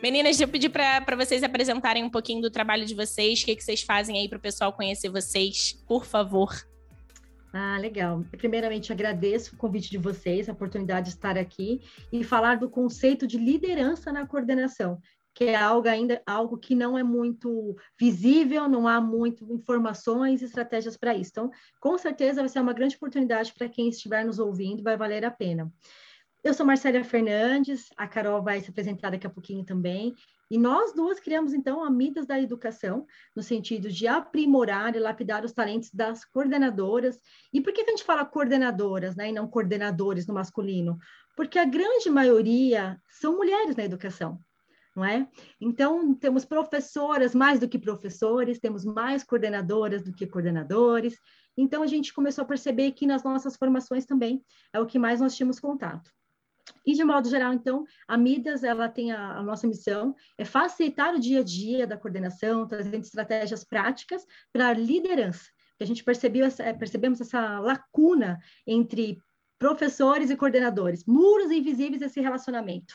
[0.00, 3.64] Meninas, eu pedi para vocês apresentarem um pouquinho do trabalho de vocês, o que, que
[3.64, 6.54] vocês fazem aí para o pessoal conhecer vocês, por favor.
[7.52, 8.24] Ah, legal.
[8.36, 11.80] Primeiramente, agradeço o convite de vocês, a oportunidade de estar aqui
[12.12, 15.00] e falar do conceito de liderança na coordenação,
[15.34, 20.44] que é algo ainda algo que não é muito visível, não há muito informações e
[20.44, 21.30] estratégias para isso.
[21.32, 25.24] Então, com certeza vai ser uma grande oportunidade para quem estiver nos ouvindo, vai valer
[25.24, 25.72] a pena.
[26.44, 30.14] Eu sou Marcela Fernandes, a Carol vai se apresentar daqui a pouquinho também.
[30.48, 35.44] E nós duas criamos, então, a Midas da Educação, no sentido de aprimorar e lapidar
[35.44, 37.20] os talentos das coordenadoras.
[37.52, 40.96] E por que, que a gente fala coordenadoras, né, e não coordenadores no masculino?
[41.36, 44.40] Porque a grande maioria são mulheres na educação.
[44.96, 45.28] Não é?
[45.60, 51.16] Então, temos professoras mais do que professores, temos mais coordenadoras do que coordenadores.
[51.56, 55.20] Então, a gente começou a perceber que nas nossas formações também é o que mais
[55.20, 56.10] nós tínhamos contato.
[56.84, 61.14] E, de modo geral, então, a Midas, ela tem a, a, nossa missão, é facilitar
[61.14, 65.50] o dia a dia da coordenação, trazendo estratégias práticas para a liderança.
[65.80, 69.18] a gente percebeu essa, é, percebemos essa lacuna entre
[69.58, 72.94] professores e coordenadores, muros invisíveis desse relacionamento.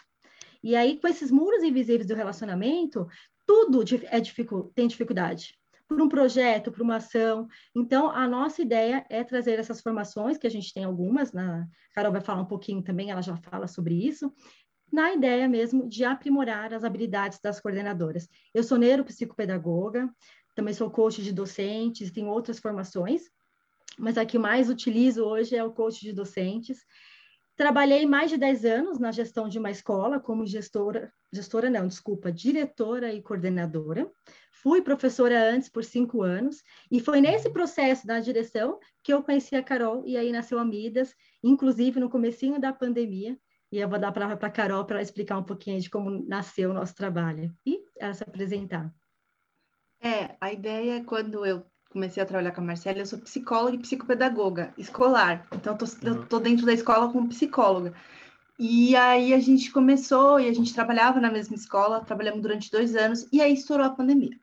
[0.64, 3.08] E aí, com esses muros invisíveis do relacionamento,
[3.46, 5.58] tudo é dificu tem dificuldade
[5.94, 7.48] por um projeto, por uma ação.
[7.76, 12.12] Então, a nossa ideia é trazer essas formações, que a gente tem algumas, na Carol
[12.12, 14.34] vai falar um pouquinho também, ela já fala sobre isso,
[14.92, 18.28] na ideia mesmo de aprimorar as habilidades das coordenadoras.
[18.54, 20.10] Eu sou neuropsicopedagoga,
[20.56, 23.24] também sou coach de docentes, tenho outras formações,
[23.98, 26.80] mas a que mais utilizo hoje é o coach de docentes.
[27.56, 32.32] Trabalhei mais de 10 anos na gestão de uma escola como gestora, gestora não, desculpa,
[32.32, 34.10] diretora e coordenadora.
[34.52, 39.56] Fui professora antes por cinco anos, e foi nesse processo da direção que eu conheci
[39.56, 43.38] a Carol, e aí nasceu a Midas, inclusive no comecinho da pandemia,
[43.72, 46.26] e eu vou dar a palavra para a Carol para explicar um pouquinho de como
[46.28, 48.92] nasceu o nosso trabalho, e ela se apresentar.
[50.02, 53.76] É, a ideia é quando eu comecei a trabalhar com a Marcela, eu sou psicóloga
[53.76, 55.92] e psicopedagoga escolar, então tô, uhum.
[56.04, 57.94] eu tô dentro da escola como psicóloga.
[58.60, 62.96] E aí a gente começou e a gente trabalhava na mesma escola, trabalhamos durante dois
[62.96, 64.38] anos, e aí estourou a pandemia.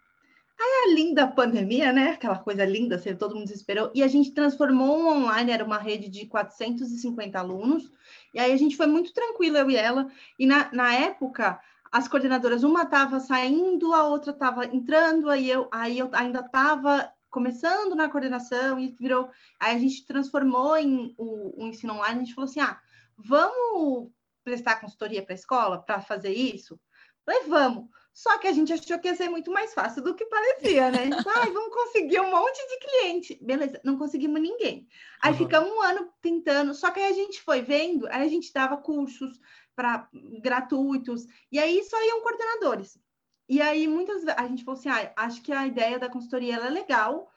[0.59, 2.11] Aí a linda pandemia, né?
[2.11, 3.91] Aquela coisa linda, assim, todo mundo esperou.
[3.95, 7.91] E a gente transformou um online, era uma rede de 450 alunos.
[8.35, 10.11] E aí a gente foi muito tranquila, eu e ela.
[10.39, 11.59] E na, na época,
[11.91, 17.11] as coordenadoras, uma estava saindo, a outra estava entrando, aí eu, aí eu ainda estava
[17.31, 19.31] começando na coordenação e virou.
[19.59, 22.81] Aí a gente transformou em o, o ensino online, a gente falou assim: ah,
[23.17, 24.11] vamos
[24.45, 26.79] prestar consultoria para a escola para fazer isso?
[27.25, 27.89] Falei, vamos.
[28.13, 31.09] Só que a gente achou que ia ser muito mais fácil do que parecia, né?
[31.37, 33.39] Ai, vamos conseguir um monte de cliente.
[33.41, 34.87] Beleza, não conseguimos ninguém.
[35.23, 35.39] Aí uhum.
[35.39, 38.77] ficamos um ano tentando, só que aí a gente foi vendo, aí a gente dava
[38.77, 39.39] cursos
[39.77, 40.09] para
[40.43, 42.99] gratuitos, e aí só iam coordenadores.
[43.51, 46.55] E aí muitas vezes a gente falou assim: ah, acho que a ideia da consultoria
[46.55, 47.33] é legal,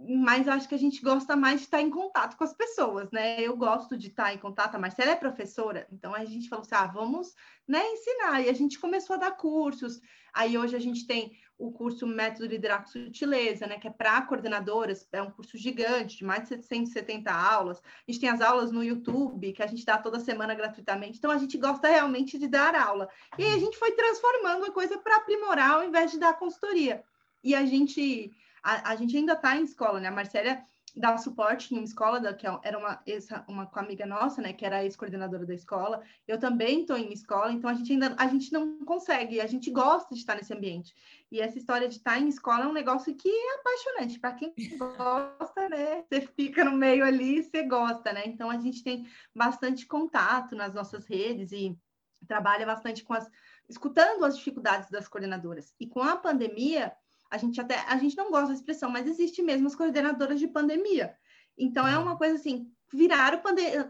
[0.00, 3.38] mas acho que a gente gosta mais de estar em contato com as pessoas, né?
[3.42, 6.74] Eu gosto de estar em contato, a Marcela é professora, então a gente falou assim:
[6.74, 7.34] ah, vamos
[7.68, 8.40] né, ensinar.
[8.40, 10.00] E a gente começou a dar cursos.
[10.32, 15.06] Aí hoje a gente tem o curso Método Liderar Sutileza, né, que é para coordenadoras,
[15.12, 17.82] é um curso gigante, de mais de 770 aulas.
[17.82, 21.18] A gente tem as aulas no YouTube, que a gente dá toda semana gratuitamente.
[21.18, 23.08] Então, a gente gosta realmente de dar aula.
[23.36, 27.02] E aí a gente foi transformando a coisa para aprimorar, ao invés de dar consultoria.
[27.42, 28.30] E a gente
[28.62, 30.08] a, a gente ainda está em escola, né?
[30.08, 30.62] A Marcélia
[30.96, 34.52] dá suporte em uma escola, da, que é era uma, essa, uma amiga nossa, né,
[34.52, 36.02] que era ex-coordenadora da escola.
[36.26, 39.70] Eu também estou em escola, então a gente ainda a gente não consegue, a gente
[39.70, 40.94] gosta de estar nesse ambiente.
[41.30, 44.18] E essa história de estar em escola é um negócio que é apaixonante.
[44.18, 46.04] Para quem gosta, né?
[46.08, 48.22] Você fica no meio ali, você gosta, né?
[48.26, 51.78] Então a gente tem bastante contato nas nossas redes e
[52.26, 53.30] trabalha bastante com as
[53.68, 55.74] escutando as dificuldades das coordenadoras.
[55.78, 56.92] E com a pandemia,
[57.30, 60.48] a gente até a gente não gosta da expressão, mas existe mesmo as coordenadoras de
[60.48, 61.14] pandemia.
[61.56, 63.40] Então é uma coisa assim, viraram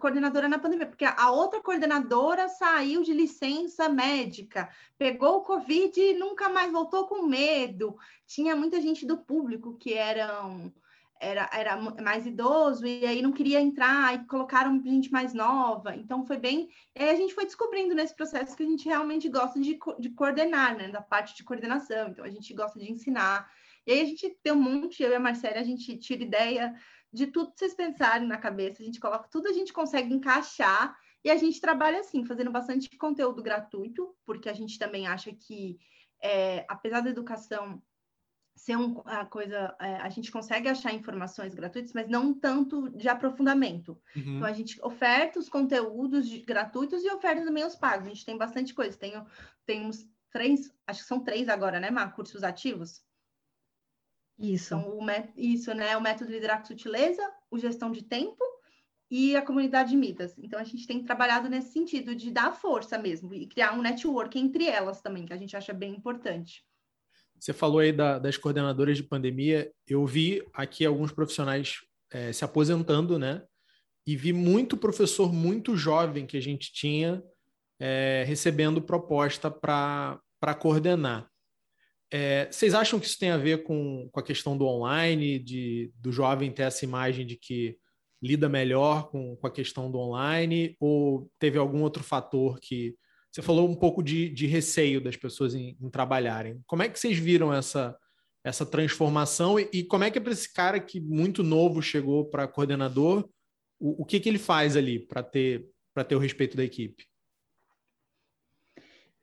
[0.00, 6.14] coordenadora na pandemia, porque a outra coordenadora saiu de licença médica, pegou o Covid e
[6.14, 7.96] nunca mais voltou com medo.
[8.26, 10.72] Tinha muita gente do público que eram
[11.20, 15.94] era, era mais idoso e aí não queria entrar, e colocaram gente mais nova.
[15.96, 16.68] Então foi bem.
[16.96, 20.10] E aí a gente foi descobrindo nesse processo que a gente realmente gosta de, de
[20.10, 20.88] coordenar, né?
[20.88, 22.08] Da parte de coordenação.
[22.08, 23.50] Então a gente gosta de ensinar.
[23.86, 26.74] E aí a gente tem um monte, eu e a Marcela, a gente tira ideia
[27.12, 30.96] de tudo que vocês pensarem na cabeça, a gente coloca tudo, a gente consegue encaixar.
[31.24, 35.78] E a gente trabalha assim, fazendo bastante conteúdo gratuito, porque a gente também acha que,
[36.22, 37.82] é, apesar da educação
[38.58, 43.96] ser uma coisa, é, a gente consegue achar informações gratuitas, mas não tanto de aprofundamento.
[44.16, 44.36] Uhum.
[44.36, 48.06] Então a gente oferta os conteúdos de, gratuitos e oferta também os pagos.
[48.06, 48.98] A gente tem bastante coisa.
[48.98, 49.14] Tem,
[49.64, 52.12] tem uns três, acho que são três agora, né, Mar?
[52.14, 53.00] Cursos ativos?
[54.36, 54.74] Isso.
[54.74, 55.06] Então, o
[55.36, 55.96] isso, né?
[55.96, 58.42] O método liderar com sutileza, o gestão de tempo
[59.10, 60.36] e a comunidade Midas.
[60.38, 64.38] Então, a gente tem trabalhado nesse sentido de dar força mesmo e criar um network
[64.38, 66.66] entre elas também, que a gente acha bem importante.
[67.38, 69.70] Você falou aí da, das coordenadoras de pandemia.
[69.86, 71.76] Eu vi aqui alguns profissionais
[72.10, 73.42] é, se aposentando, né?
[74.06, 77.22] E vi muito professor muito jovem que a gente tinha
[77.78, 81.28] é, recebendo proposta para coordenar.
[82.10, 85.92] É, vocês acham que isso tem a ver com, com a questão do online, de,
[85.96, 87.76] do jovem ter essa imagem de que
[88.20, 92.96] lida melhor com, com a questão do online, ou teve algum outro fator que.
[93.30, 96.60] Você falou um pouco de, de receio das pessoas em, em trabalharem.
[96.66, 97.96] Como é que vocês viram essa,
[98.44, 102.24] essa transformação e, e como é que é para esse cara que muito novo chegou
[102.24, 103.28] para coordenador,
[103.78, 105.66] o, o que, que ele faz ali para ter,
[106.06, 107.07] ter o respeito da equipe?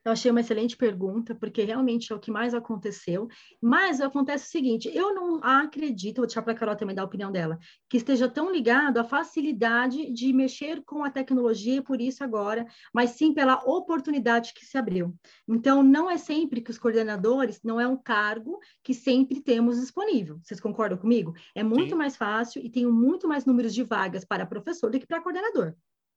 [0.06, 3.28] Eu achei uma excelente pergunta, porque realmente é o que mais aconteceu.
[3.60, 7.06] Mas acontece o seguinte: eu não acredito, vou deixar para a Carol também dar a
[7.06, 7.58] opinião dela,
[7.90, 13.12] que esteja tão ligado à facilidade de mexer com a tecnologia, por isso agora, mas
[13.12, 15.16] sim pela oportunidade que se abriu.
[15.48, 20.40] Então, não é sempre que os coordenadores, não é um cargo que sempre temos disponível.
[20.44, 21.34] Vocês concordam comigo?
[21.56, 21.96] É muito sim.
[21.96, 25.74] mais fácil e tem muito mais números de vagas para professor do que para coordenador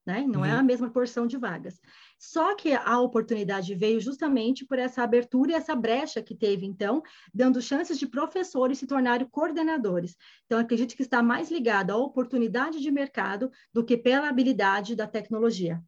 [0.08, 0.24] né?
[0.26, 0.46] Não uhum.
[0.46, 1.78] é a mesma porção de vagas.
[2.18, 7.02] Só que a oportunidade veio justamente por essa abertura e essa brecha que teve, então,
[7.32, 10.16] dando chances de professores se tornarem coordenadores.
[10.46, 15.06] Então, acredito que está mais ligado à oportunidade de mercado do que pela habilidade da
[15.06, 15.78] tecnologia.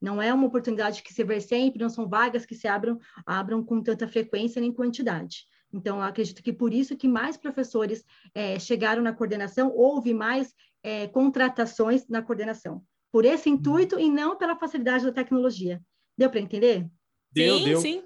[0.00, 3.62] Não é uma oportunidade que se vê sempre, não são vagas que se abram, abram
[3.64, 5.46] com tanta frequência nem quantidade.
[5.72, 8.04] Então, acredito que por isso que mais professores
[8.34, 12.82] é, chegaram na coordenação, houve mais é, contratações na coordenação
[13.12, 13.56] por esse uhum.
[13.56, 15.80] intuito e não pela facilidade da tecnologia.
[16.16, 16.88] Deu para entender?
[17.30, 17.80] Deu, sim, deu.
[17.80, 18.02] Sim.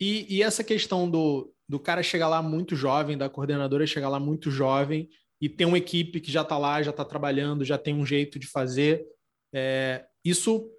[0.00, 4.20] E, e, essa questão do, do cara chegar lá muito jovem, da coordenadora chegar lá
[4.20, 5.08] muito jovem
[5.40, 8.38] e ter uma equipe que já está lá, já está trabalhando, já tem um jeito
[8.38, 9.06] de fazer,
[9.52, 10.70] é, isso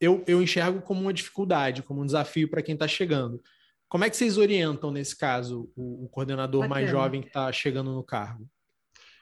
[0.00, 3.40] eu, eu enxergo como uma dificuldade, como um desafio para quem está chegando.
[3.88, 6.80] Como é que vocês orientam, nesse caso, o, o coordenador Bacana.
[6.80, 8.48] mais jovem que está chegando no cargo?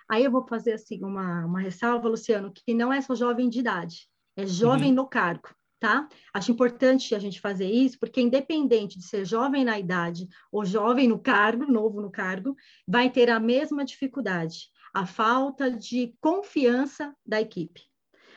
[0.09, 3.61] Aí eu vou fazer assim uma, uma ressalva, Luciano, que não é só jovem de
[3.61, 4.97] idade, é jovem uhum.
[4.97, 5.49] no cargo,
[5.81, 6.09] tá?
[6.33, 11.09] Acho importante a gente fazer isso, porque independente de ser jovem na idade ou jovem
[11.09, 12.55] no cargo, novo no cargo,
[12.87, 17.83] vai ter a mesma dificuldade, a falta de confiança da equipe.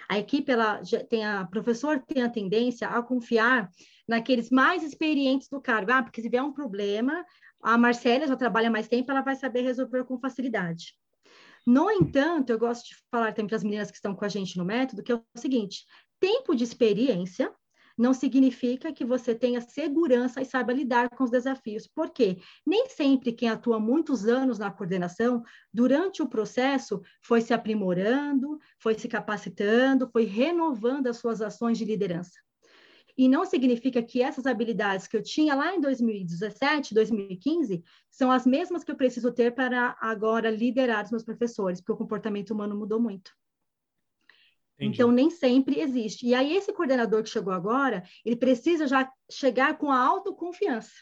[0.09, 3.69] A equipe, ela tem a professor tem a tendência a confiar
[4.07, 5.91] naqueles mais experientes do cargo.
[5.91, 7.23] Ah, porque se vier um problema,
[7.61, 10.95] a Marcela já trabalha mais tempo, ela vai saber resolver com facilidade.
[11.69, 14.57] No entanto, eu gosto de falar também para as meninas que estão com a gente
[14.57, 15.85] no método, que é o seguinte:
[16.19, 17.53] tempo de experiência
[17.95, 21.85] não significa que você tenha segurança e saiba lidar com os desafios.
[21.85, 22.39] Por quê?
[22.65, 28.95] Nem sempre quem atua muitos anos na coordenação, durante o processo, foi se aprimorando, foi
[28.95, 32.48] se capacitando, foi renovando as suas ações de liderança.
[33.19, 38.45] E não significa que essas habilidades que eu tinha lá em 2017, 2015, são as
[38.45, 42.77] mesmas que eu preciso ter para agora liderar os meus professores, porque o comportamento humano
[42.77, 43.33] mudou muito.
[44.75, 44.95] Entendi.
[44.95, 46.27] Então, nem sempre existe.
[46.27, 50.93] E aí, esse coordenador que chegou agora, ele precisa já chegar com a autoconfiança.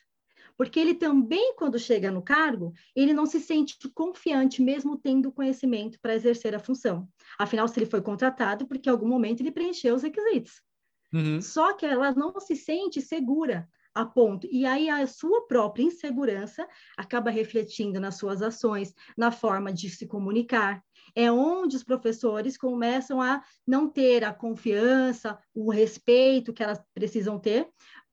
[0.58, 6.00] Porque ele também, quando chega no cargo, ele não se sente confiante, mesmo tendo conhecimento
[6.02, 7.08] para exercer a função.
[7.38, 10.66] Afinal, se ele foi contratado, porque em algum momento ele preencheu os requisitos.
[11.14, 11.42] Uhum.
[11.42, 14.48] Só que ela não se sente segura a ponto.
[14.52, 20.06] E aí a sua própria insegurança acaba refletindo nas suas ações, na forma de se
[20.06, 20.84] comunicar.
[21.16, 27.40] É onde os professores começam a não ter a confiança, o respeito que elas precisam
[27.40, 27.68] ter,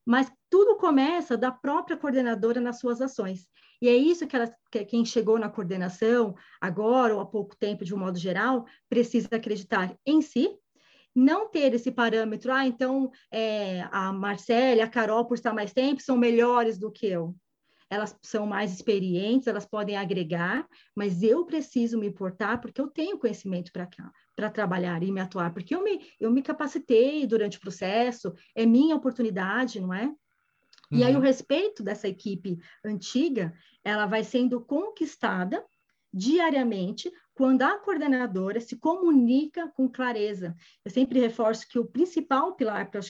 [0.07, 3.47] mas tudo começa da própria coordenadora nas suas ações.
[3.83, 7.85] E é isso que, ela, que quem chegou na coordenação agora ou há pouco tempo,
[7.85, 10.49] de um modo geral, precisa acreditar em si,
[11.15, 16.03] não ter esse parâmetro, ah, então é, a Marcela, a Carol, por estar mais tempo,
[16.03, 17.35] são melhores do que eu.
[17.89, 20.67] Elas são mais experientes, elas podem agregar,
[20.97, 25.75] mas eu preciso me importar porque eu tenho conhecimento para trabalhar e me atuar, porque
[25.75, 30.13] eu me, eu me capacitei durante o processo, é minha oportunidade, não é?
[30.91, 31.07] E uhum.
[31.07, 33.55] aí o respeito dessa equipe antiga,
[33.85, 35.65] ela vai sendo conquistada
[36.13, 40.55] diariamente quando a coordenadora se comunica com clareza.
[40.85, 43.01] Eu sempre reforço que o principal pilar para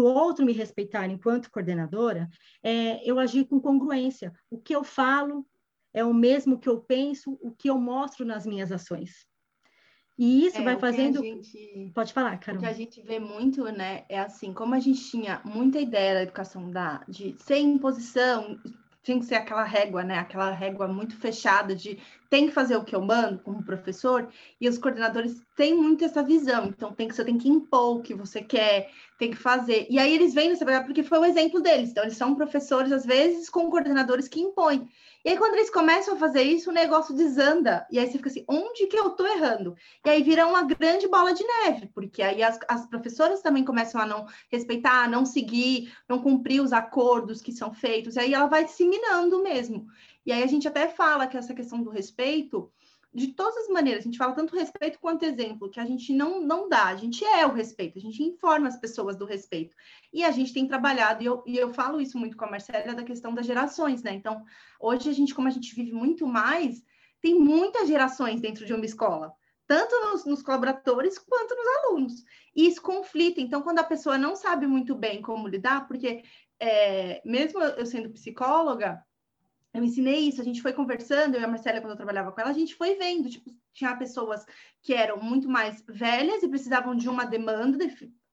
[0.00, 2.28] o outro me respeitar enquanto coordenadora
[2.62, 4.32] é eu agir com congruência.
[4.48, 5.44] O que eu falo
[5.92, 9.26] é o mesmo que eu penso, o que eu mostro nas minhas ações.
[10.18, 11.22] E isso É, vai o que fazendo.
[11.22, 12.60] gente- Pode falar, O Carol.
[12.60, 16.22] que a gente vê muito, né, é assim, como a gente tinha muita ideia da
[16.22, 18.58] educação da, de ser imposição,
[19.06, 21.96] tinha que ser aquela régua, né, aquela régua muito fechada de
[22.28, 24.28] tem que fazer o que eu mando como professor,
[24.60, 28.02] e os coordenadores têm muito essa visão, então tem que, você tem que impor o
[28.02, 29.86] que você quer, tem que fazer.
[29.88, 33.06] E aí eles vêm nessa porque foi o exemplo deles, então eles são professores, às
[33.06, 34.88] vezes, com coordenadores que impõem.
[35.26, 37.84] E aí, quando eles começam a fazer isso, o negócio desanda.
[37.90, 39.74] E aí você fica assim, onde que eu tô errando?
[40.04, 44.00] E aí vira uma grande bola de neve, porque aí as, as professoras também começam
[44.00, 48.46] a não respeitar, não seguir, não cumprir os acordos que são feitos, e aí ela
[48.46, 49.88] vai se minando mesmo.
[50.24, 52.70] E aí a gente até fala que essa questão do respeito,
[53.16, 56.38] de todas as maneiras, a gente fala tanto respeito quanto exemplo, que a gente não,
[56.40, 59.74] não dá, a gente é o respeito, a gente informa as pessoas do respeito.
[60.12, 62.94] E a gente tem trabalhado, e eu, e eu falo isso muito com a Marcela,
[62.94, 64.12] da questão das gerações, né?
[64.12, 64.44] Então,
[64.78, 66.84] hoje a gente, como a gente vive muito mais,
[67.22, 69.32] tem muitas gerações dentro de uma escola,
[69.66, 72.12] tanto nos, nos colaboradores quanto nos alunos.
[72.54, 73.40] E isso conflita.
[73.40, 76.22] Então, quando a pessoa não sabe muito bem como lidar, porque
[76.60, 79.02] é, mesmo eu sendo psicóloga,
[79.76, 82.40] eu ensinei isso, a gente foi conversando, eu e a Marcela, quando eu trabalhava com
[82.40, 84.44] ela, a gente foi vendo, tipo, tinha pessoas
[84.82, 87.84] que eram muito mais velhas e precisavam de uma demanda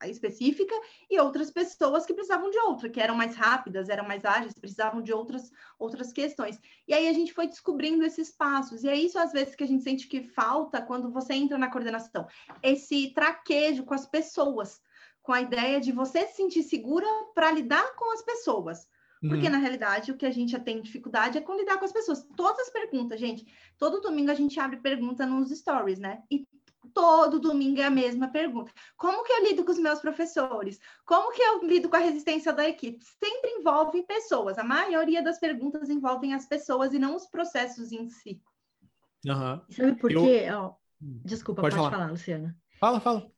[0.06, 0.76] específica,
[1.10, 5.02] e outras pessoas que precisavam de outra, que eram mais rápidas, eram mais ágeis, precisavam
[5.02, 6.60] de outras, outras questões.
[6.88, 9.68] E aí a gente foi descobrindo esses passos, e é isso às vezes que a
[9.68, 12.28] gente sente que falta quando você entra na coordenação,
[12.62, 14.82] esse traquejo com as pessoas,
[15.22, 18.88] com a ideia de você se sentir segura para lidar com as pessoas.
[19.28, 19.52] Porque, Uhum.
[19.54, 22.28] na realidade, o que a gente tem dificuldade é com lidar com as pessoas.
[22.36, 23.46] Todas as perguntas, gente.
[23.78, 26.22] Todo domingo a gente abre pergunta nos stories, né?
[26.30, 26.46] E
[26.94, 28.72] todo domingo é a mesma pergunta.
[28.98, 30.78] Como que eu lido com os meus professores?
[31.06, 33.04] Como que eu lido com a resistência da equipe?
[33.04, 34.58] Sempre envolve pessoas.
[34.58, 38.42] A maioria das perguntas envolvem as pessoas e não os processos em si.
[39.28, 39.62] Aham.
[39.70, 40.48] Sabe por Eu- quê?
[40.52, 41.98] Ó, desculpa, Pode pode, falar.
[41.98, 42.12] falar.
[42.12, 42.56] Luciana.
[42.80, 43.32] Fala, fala.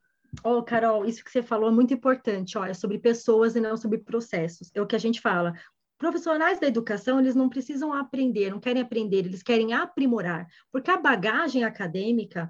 [0.43, 3.77] Ô, Carol, isso que você falou é muito importante, ó, é sobre pessoas e não
[3.77, 4.69] sobre processos.
[4.73, 5.53] É o que a gente fala.
[5.97, 10.97] Profissionais da educação, eles não precisam aprender, não querem aprender, eles querem aprimorar, porque a
[10.97, 12.49] bagagem acadêmica,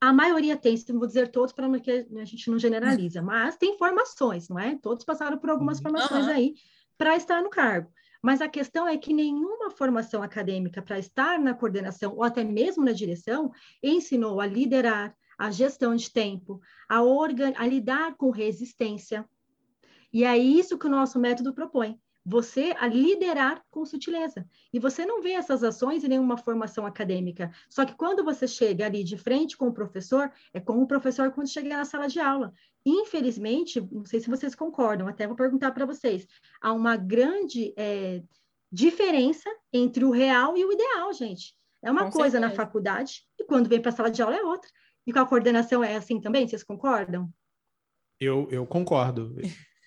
[0.00, 3.56] a maioria tem, se não vou dizer todos, para que a gente não generaliza, mas
[3.56, 4.76] tem formações, não é?
[4.76, 5.84] Todos passaram por algumas Uhum.
[5.84, 6.54] formações aí
[6.98, 7.90] para estar no cargo.
[8.22, 12.84] Mas a questão é que nenhuma formação acadêmica para estar na coordenação ou até mesmo
[12.84, 13.50] na direção
[13.82, 17.54] ensinou a liderar, a gestão de tempo, a, organ...
[17.56, 19.26] a lidar com resistência.
[20.12, 21.98] E é isso que o nosso método propõe.
[22.24, 24.46] Você a liderar com sutileza.
[24.72, 27.50] E você não vê essas ações em nenhuma formação acadêmica.
[27.68, 31.30] Só que quando você chega ali de frente com o professor, é como o professor
[31.32, 32.52] quando chega na sala de aula.
[32.84, 36.26] Infelizmente, não sei se vocês concordam, até vou perguntar para vocês,
[36.60, 38.22] há uma grande é,
[38.70, 41.54] diferença entre o real e o ideal, gente.
[41.82, 42.66] É uma Com coisa na certeza.
[42.66, 44.70] faculdade e quando vem para a sala de aula é outra.
[45.06, 46.46] E com a coordenação é assim também?
[46.46, 47.32] Vocês concordam?
[48.18, 49.34] Eu, eu concordo.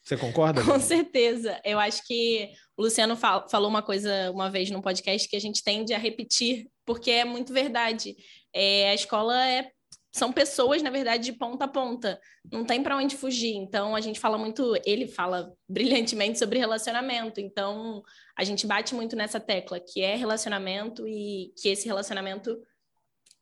[0.03, 0.63] Você concorda?
[0.63, 1.59] Com certeza.
[1.63, 5.39] Eu acho que o Luciano fal- falou uma coisa uma vez no podcast que a
[5.39, 8.15] gente tende a repetir, porque é muito verdade.
[8.53, 9.71] É, a escola é
[10.15, 12.19] são pessoas, na verdade, de ponta a ponta.
[12.51, 13.55] Não tem para onde fugir.
[13.55, 17.41] Então, a gente fala muito, ele fala brilhantemente sobre relacionamento.
[17.41, 18.03] Então,
[18.37, 22.61] a gente bate muito nessa tecla, que é relacionamento e que esse relacionamento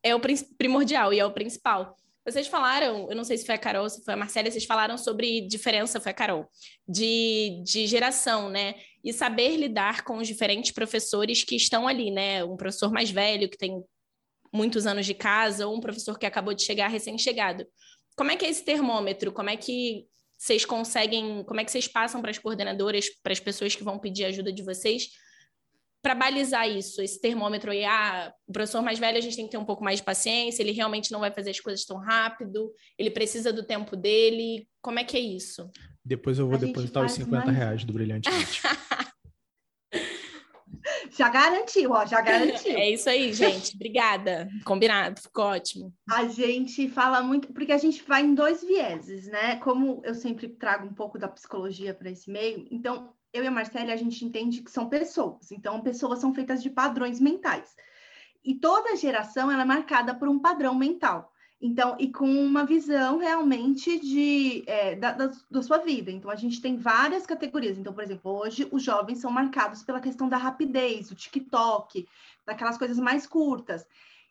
[0.01, 0.21] é o
[0.57, 1.93] primordial e é o principal.
[2.23, 4.95] Vocês falaram, eu não sei se foi a Carol, se foi a Marcela, vocês falaram
[4.97, 6.47] sobre diferença, foi a Carol,
[6.87, 8.75] de, de geração, né?
[9.03, 12.43] E saber lidar com os diferentes professores que estão ali, né?
[12.43, 13.83] Um professor mais velho, que tem
[14.53, 17.65] muitos anos de casa, ou um professor que acabou de chegar, recém-chegado.
[18.15, 19.31] Como é que é esse termômetro?
[19.31, 20.05] Como é que
[20.37, 23.97] vocês conseguem, como é que vocês passam para as coordenadoras, para as pessoas que vão
[23.97, 25.09] pedir ajuda de vocês,
[26.01, 29.51] para balizar isso, esse termômetro aí, ah, o professor mais velho a gente tem que
[29.51, 32.73] ter um pouco mais de paciência, ele realmente não vai fazer as coisas tão rápido,
[32.97, 35.69] ele precisa do tempo dele, como é que é isso?
[36.03, 38.61] Depois eu vou A depositar os faz 50 mais- reais do Brilhantemente.
[41.11, 42.75] Já garantiu, ó, já garantiu.
[42.75, 45.93] É isso aí, gente, obrigada, combinado, ficou ótimo.
[46.09, 49.57] A gente fala muito, porque a gente vai em dois vieses, né?
[49.57, 53.51] Como eu sempre trago um pouco da psicologia para esse meio, então eu e a
[53.51, 55.51] Marcela, a gente entende que são pessoas.
[55.51, 57.75] Então, pessoas são feitas de padrões mentais.
[58.43, 61.31] E toda geração ela é marcada por um padrão mental.
[61.61, 66.09] Então, e com uma visão realmente de, é, da, da, da sua vida.
[66.09, 67.77] Então, a gente tem várias categorias.
[67.77, 72.07] Então, por exemplo, hoje os jovens são marcados pela questão da rapidez, o TikTok,
[72.45, 73.85] daquelas coisas mais curtas.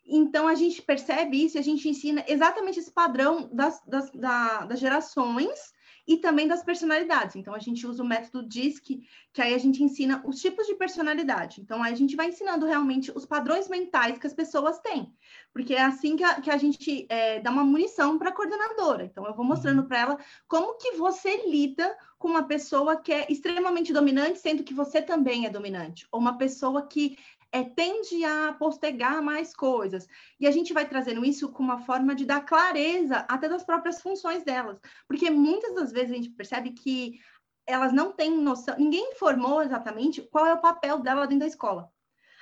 [0.05, 4.65] Então, a gente percebe isso e a gente ensina exatamente esse padrão das, das, da,
[4.65, 5.73] das gerações
[6.11, 7.37] e também das personalidades.
[7.37, 9.01] Então, a gente usa o método DISC,
[9.31, 11.61] que aí a gente ensina os tipos de personalidade.
[11.61, 15.13] Então, aí a gente vai ensinando realmente os padrões mentais que as pessoas têm,
[15.53, 19.05] porque é assim que a, que a gente é, dá uma munição para a coordenadora.
[19.05, 20.17] Então, eu vou mostrando para ela
[20.49, 25.45] como que você lida com uma pessoa que é extremamente dominante, sendo que você também
[25.45, 27.17] é dominante, ou uma pessoa que
[27.51, 30.07] é, tende a postergar mais coisas.
[30.39, 34.01] E a gente vai trazendo isso com uma forma de dar clareza até das próprias
[34.01, 34.79] funções delas.
[35.07, 37.19] Porque muitas das vezes a gente percebe que
[37.67, 41.91] elas não têm noção, ninguém informou exatamente qual é o papel dela dentro da escola.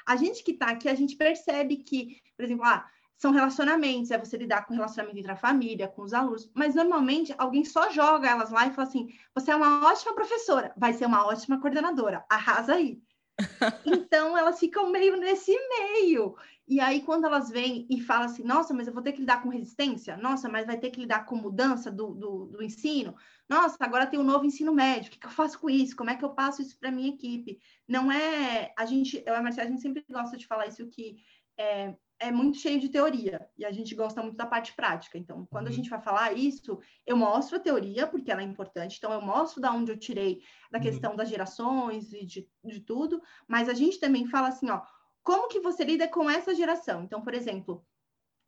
[0.05, 2.87] A gente que está aqui, a gente percebe que, por exemplo, ah,
[3.17, 7.35] são relacionamentos, é você lidar com relacionamento entre a família, com os alunos, mas normalmente
[7.37, 11.05] alguém só joga elas lá e fala assim: você é uma ótima professora, vai ser
[11.05, 13.01] uma ótima coordenadora, arrasa aí.
[13.85, 16.35] Então elas ficam meio nesse meio.
[16.67, 19.41] E aí, quando elas vêm e falam assim, nossa, mas eu vou ter que lidar
[19.41, 23.15] com resistência, nossa, mas vai ter que lidar com mudança do, do, do ensino,
[23.49, 25.95] nossa, agora tem um novo ensino médio, o que, que eu faço com isso?
[25.95, 27.59] Como é que eu passo isso para minha equipe?
[27.87, 28.71] Não é.
[28.77, 31.17] A gente, eu e a Marcia, a gente sempre gosta de falar isso que
[31.57, 35.17] é, é muito cheio de teoria e a gente gosta muito da parte prática.
[35.17, 35.71] Então, quando uhum.
[35.71, 38.97] a gente vai falar isso, eu mostro a teoria, porque ela é importante.
[38.97, 40.83] Então, eu mostro da onde eu tirei da uhum.
[40.83, 44.81] questão das gerações e de, de tudo, mas a gente também fala assim, ó,
[45.23, 47.03] como que você lida com essa geração?
[47.03, 47.85] Então, por exemplo,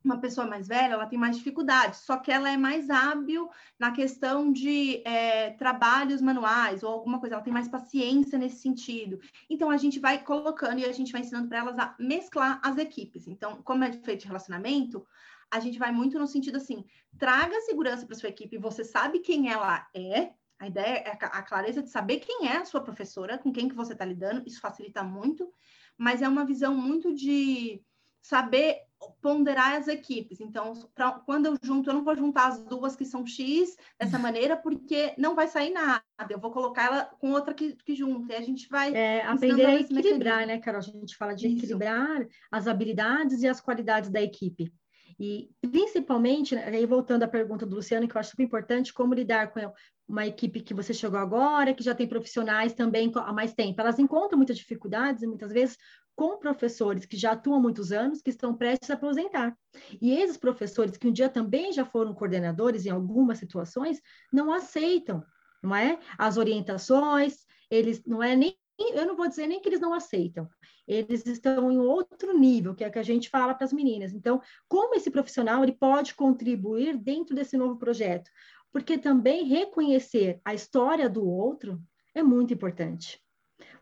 [0.04, 3.92] uma pessoa mais velha, ela tem mais dificuldades, só que ela é mais hábil na
[3.92, 9.20] questão de é, trabalhos manuais ou alguma coisa, ela tem mais paciência nesse sentido.
[9.50, 12.78] Então, a gente vai colocando e a gente vai ensinando para elas a mesclar as
[12.78, 13.28] equipes.
[13.28, 15.06] Então, como é feito de relacionamento,
[15.52, 16.86] a gente vai muito no sentido assim,
[17.18, 21.82] traga segurança para sua equipe, você sabe quem ela é, a ideia é a clareza
[21.82, 25.04] de saber quem é a sua professora, com quem que você está lidando, isso facilita
[25.04, 25.52] muito,
[25.98, 27.84] mas é uma visão muito de
[28.22, 28.80] saber
[29.22, 30.40] ponderar as equipes.
[30.40, 34.18] Então, pra, quando eu junto, eu não vou juntar as duas que são X dessa
[34.18, 34.24] uhum.
[34.24, 36.04] maneira, porque não vai sair nada.
[36.30, 38.34] Eu vou colocar ela com outra que, que junta.
[38.34, 38.94] E a gente vai.
[38.94, 40.80] É, aprender a equilibrar, né, Carol?
[40.80, 41.58] A gente fala de Isso.
[41.58, 44.72] equilibrar as habilidades e as qualidades da equipe.
[45.20, 49.14] E principalmente, né, aí voltando à pergunta do Luciano, que eu acho super importante, como
[49.14, 49.60] lidar com
[50.08, 53.80] uma equipe que você chegou agora, que já tem profissionais também há mais tempo.
[53.80, 55.78] Elas encontram muitas dificuldades e muitas vezes
[56.16, 59.58] com professores que já atuam há muitos anos, que estão prestes a aposentar.
[60.02, 65.24] E esses professores, que um dia também já foram coordenadores em algumas situações, não aceitam,
[65.64, 66.00] não é?
[66.18, 68.56] As orientações, eles não é nem
[68.94, 70.50] eu não vou dizer nem que eles não aceitam,
[70.88, 74.14] eles estão em outro nível, que é que a gente fala para as meninas.
[74.14, 78.30] Então, como esse profissional ele pode contribuir dentro desse novo projeto?
[78.72, 81.80] Porque também reconhecer a história do outro
[82.16, 83.22] é muito importante.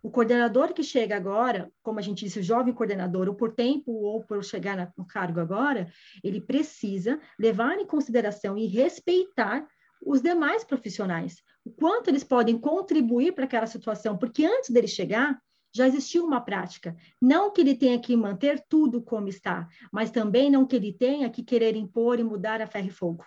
[0.01, 3.91] O coordenador que chega agora, como a gente disse, o jovem coordenador, ou por tempo
[3.91, 5.91] ou por chegar no cargo agora,
[6.23, 9.67] ele precisa levar em consideração e respeitar
[10.01, 15.37] os demais profissionais, o quanto eles podem contribuir para aquela situação, porque antes dele chegar,
[15.73, 16.95] já existiu uma prática.
[17.21, 21.29] Não que ele tenha que manter tudo como está, mas também não que ele tenha
[21.29, 23.25] que querer impor e mudar a ferro e fogo.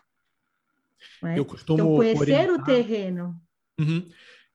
[1.25, 1.39] É?
[1.39, 2.55] Eu costumo então, conhecer orientar...
[2.55, 3.41] o terreno.
[3.79, 4.09] Uhum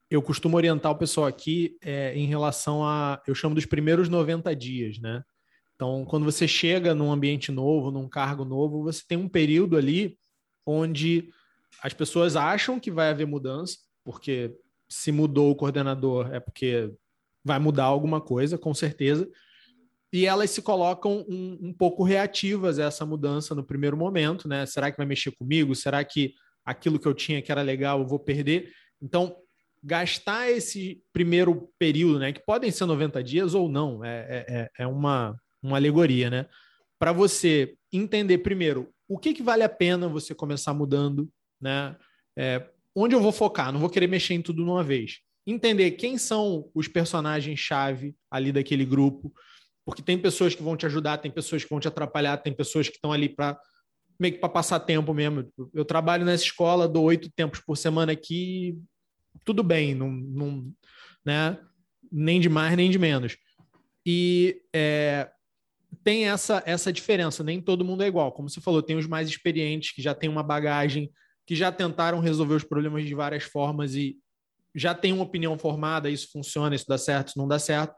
[0.10, 3.22] eu costumo orientar o pessoal aqui é, em relação a.
[3.28, 5.24] Eu chamo dos primeiros 90 dias, né?
[5.76, 10.18] Então, quando você chega num ambiente novo, num cargo novo, você tem um período ali
[10.66, 11.30] onde
[11.82, 14.56] as pessoas acham que vai haver mudança, porque
[14.90, 16.92] se mudou o coordenador é porque
[17.44, 19.30] vai mudar alguma coisa, com certeza.
[20.12, 24.66] E elas se colocam um, um pouco reativas a essa mudança no primeiro momento, né?
[24.66, 25.76] Será que vai mexer comigo?
[25.76, 26.34] Será que
[26.66, 28.72] aquilo que eu tinha que era legal eu vou perder?
[29.02, 29.36] Então,
[29.88, 34.70] gastar esse primeiro período, né, que podem ser 90 dias ou não, é, é, é,
[34.80, 36.46] é uma, uma alegoria, né,
[37.00, 41.30] para você entender primeiro o que, que vale a pena você começar mudando,
[41.62, 41.96] né,
[42.38, 45.20] é, onde eu vou focar, não vou querer mexer em tudo de uma vez.
[45.46, 49.34] Entender quem são os personagens-chave ali daquele grupo,
[49.86, 52.90] porque tem pessoas que vão te ajudar, tem pessoas que vão te atrapalhar, tem pessoas
[52.90, 53.58] que estão ali para
[54.20, 55.48] meio que para passar tempo mesmo.
[55.74, 58.78] Eu trabalho nessa escola, dou oito tempos por semana aqui,
[59.44, 60.74] tudo bem, não, não,
[61.26, 61.58] né?
[62.12, 63.38] nem de mais nem de menos.
[64.06, 65.30] E é,
[66.04, 68.32] tem essa, essa diferença, nem todo mundo é igual.
[68.32, 71.12] Como você falou, tem os mais experientes que já têm uma bagagem,
[71.46, 74.18] que já tentaram resolver os problemas de várias formas e
[74.76, 77.96] já tem uma opinião formada, isso funciona, isso dá certo, isso não dá certo.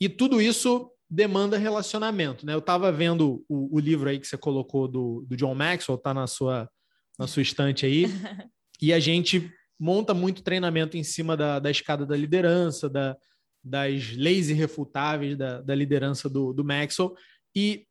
[0.00, 2.54] E tudo isso demanda relacionamento, né?
[2.54, 6.14] Eu estava vendo o, o, livro aí que você colocou do, do John Maxwell, tá
[6.14, 6.70] na sua,
[7.18, 8.06] na sua estante aí,
[8.80, 13.16] e a gente monta muito treinamento em cima da, da escada da liderança, da,
[13.64, 17.16] das leis irrefutáveis da, da liderança do, do Maxwell.
[17.52, 17.84] E,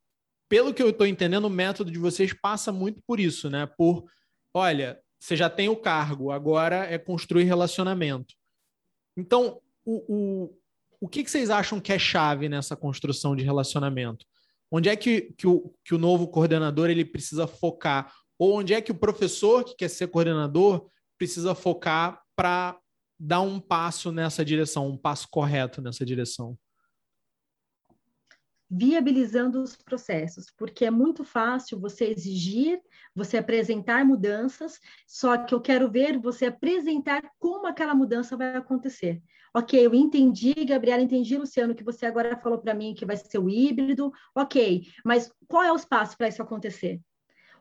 [0.48, 3.66] pelo que eu estou entendendo, o método de vocês passa muito por isso, né?
[3.78, 4.06] Por,
[4.54, 8.36] olha, você já tem o cargo, agora é construir relacionamento.
[9.18, 10.58] Então, o, o,
[11.02, 14.26] o que, que vocês acham que é chave nessa construção de relacionamento?
[14.72, 18.14] Onde é que, que, o, que o novo coordenador ele precisa focar?
[18.40, 20.90] Ou onde é que o professor que quer ser coordenador
[21.22, 22.80] precisa focar para
[23.20, 26.58] dar um passo nessa direção, um passo correto nessa direção?
[28.74, 32.80] viabilizando os processos, porque é muito fácil você exigir,
[33.14, 39.22] você apresentar mudanças, só que eu quero ver você apresentar como aquela mudança vai acontecer.
[39.54, 43.40] Ok, eu entendi, Gabriela, entendi, Luciano, que você agora falou para mim que vai ser
[43.40, 47.02] o híbrido, ok, mas qual é os passos para isso acontecer?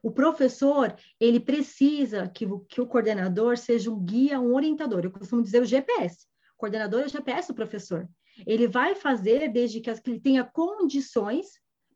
[0.02, 5.04] O professor, ele precisa que, que o coordenador seja um guia, um orientador.
[5.04, 6.26] Eu costumo dizer o GPS.
[6.54, 8.08] O coordenador é o GPS do professor.
[8.46, 11.46] Ele vai fazer desde que, ele tenha condições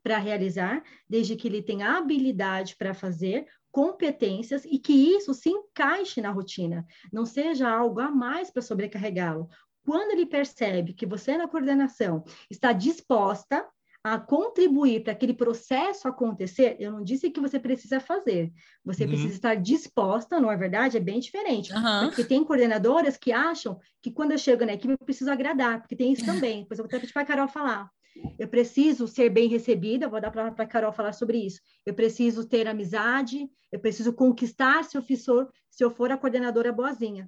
[0.03, 6.21] para realizar, desde que ele tenha habilidade para fazer, competências e que isso se encaixe
[6.21, 9.49] na rotina, não seja algo a mais para sobrecarregá-lo.
[9.83, 13.67] Quando ele percebe que você na coordenação está disposta
[14.05, 19.09] a contribuir para aquele processo acontecer, eu não disse que você precisa fazer, você uhum.
[19.09, 20.95] precisa estar disposta, não é verdade?
[20.95, 21.73] É bem diferente.
[21.73, 22.09] Uhum.
[22.09, 25.95] Porque tem coordenadoras que acham que quando eu chego na equipe eu preciso agradar, porque
[25.95, 26.61] tem isso também.
[26.61, 27.89] Depois eu vou até pedir para a Carol falar.
[28.37, 31.59] Eu preciso ser bem recebida, vou dar para a Carol falar sobre isso.
[31.83, 36.71] Eu preciso ter amizade, eu preciso conquistar se eu for, se eu for a coordenadora
[36.71, 37.27] boazinha.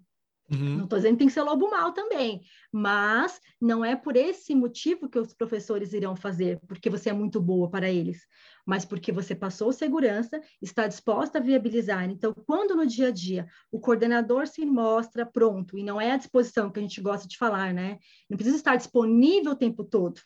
[0.49, 0.77] Uhum.
[0.77, 4.55] Não estou dizendo que tem que ser lobo mal também, mas não é por esse
[4.55, 8.25] motivo que os professores irão fazer, porque você é muito boa para eles,
[8.65, 12.09] mas porque você passou segurança, está disposta a viabilizar.
[12.09, 16.17] Então, quando no dia a dia o coordenador se mostra pronto, e não é à
[16.17, 17.99] disposição que a gente gosta de falar, né?
[18.29, 20.21] Não precisa estar disponível o tempo todo.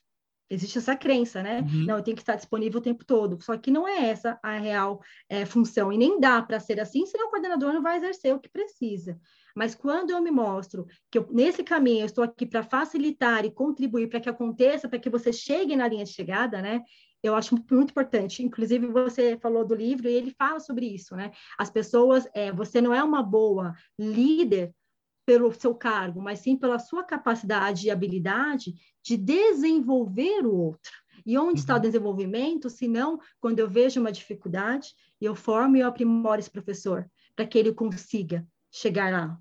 [0.51, 1.61] Existe essa crença, né?
[1.61, 1.85] Uhum.
[1.85, 3.41] Não, eu tenho que estar disponível o tempo todo.
[3.41, 5.93] Só que não é essa a real é, função.
[5.93, 9.17] E nem dá para ser assim, senão o coordenador não vai exercer o que precisa.
[9.55, 13.51] Mas quando eu me mostro que eu, nesse caminho eu estou aqui para facilitar e
[13.51, 16.81] contribuir para que aconteça, para que você chegue na linha de chegada, né?
[17.23, 18.43] Eu acho muito importante.
[18.43, 21.31] Inclusive, você falou do livro e ele fala sobre isso, né?
[21.57, 24.73] As pessoas, é, você não é uma boa líder
[25.25, 30.91] pelo seu cargo, mas sim pela sua capacidade e habilidade de desenvolver o outro.
[31.25, 31.81] E onde está o uhum.
[31.81, 37.09] desenvolvimento, se não quando eu vejo uma dificuldade, eu formo e eu aprimoro esse professor
[37.35, 39.37] para que ele consiga chegar lá.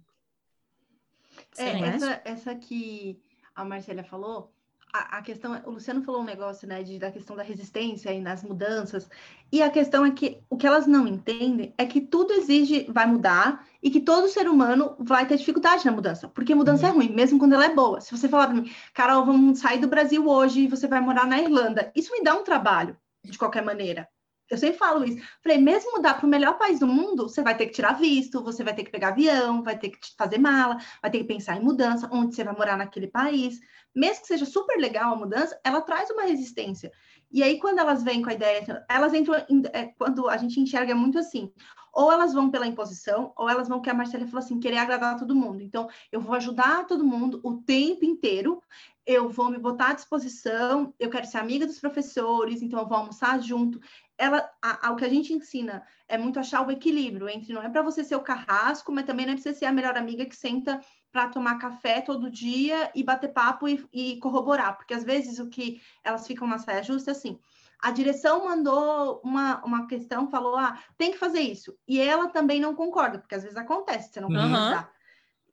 [1.56, 3.22] É, essa, essa que
[3.54, 4.52] a Marcela falou,
[4.92, 8.20] a, a, questão, o Luciano falou um negócio, né, de, da questão da resistência e
[8.20, 9.08] nas mudanças,
[9.52, 13.06] e a questão é que o que elas não entendem é que tudo exige, vai
[13.06, 16.92] mudar, e que todo ser humano vai ter dificuldade na mudança, porque mudança uhum.
[16.92, 18.00] é ruim, mesmo quando ela é boa.
[18.00, 21.26] Se você falar para mim, Carol, vamos sair do Brasil hoje e você vai morar
[21.26, 24.08] na Irlanda, isso me dá um trabalho, de qualquer maneira.
[24.50, 25.24] Eu sempre falo isso.
[25.42, 28.42] Falei, mesmo mudar para o melhor país do mundo, você vai ter que tirar visto,
[28.42, 31.56] você vai ter que pegar avião, vai ter que fazer mala, vai ter que pensar
[31.56, 33.60] em mudança, onde você vai morar naquele país.
[33.94, 36.90] Mesmo que seja super legal a mudança, ela traz uma resistência.
[37.30, 40.58] E aí, quando elas vêm com a ideia, elas entram, em, é, quando a gente
[40.58, 41.52] enxerga muito assim,
[41.92, 45.16] ou elas vão pela imposição, ou elas vão, que a Marcela falou assim, querer agradar
[45.16, 45.62] todo mundo.
[45.62, 48.60] Então, eu vou ajudar todo mundo o tempo inteiro,
[49.06, 52.98] eu vou me botar à disposição, eu quero ser amiga dos professores, então eu vou
[52.98, 53.80] almoçar junto
[54.20, 57.62] ela, a, a, o que a gente ensina é muito achar o equilíbrio entre não
[57.62, 59.96] é para você ser o carrasco, mas também não é para você ser a melhor
[59.96, 60.78] amiga que senta
[61.10, 65.48] para tomar café todo dia e bater papo e, e, corroborar, porque às vezes o
[65.48, 67.40] que elas ficam na saia justa é assim.
[67.80, 71.74] A direção mandou uma, uma questão, falou: ah, tem que fazer isso.
[71.88, 74.52] E ela também não concorda, porque às vezes acontece, você não uhum.
[74.52, 74.90] concorda.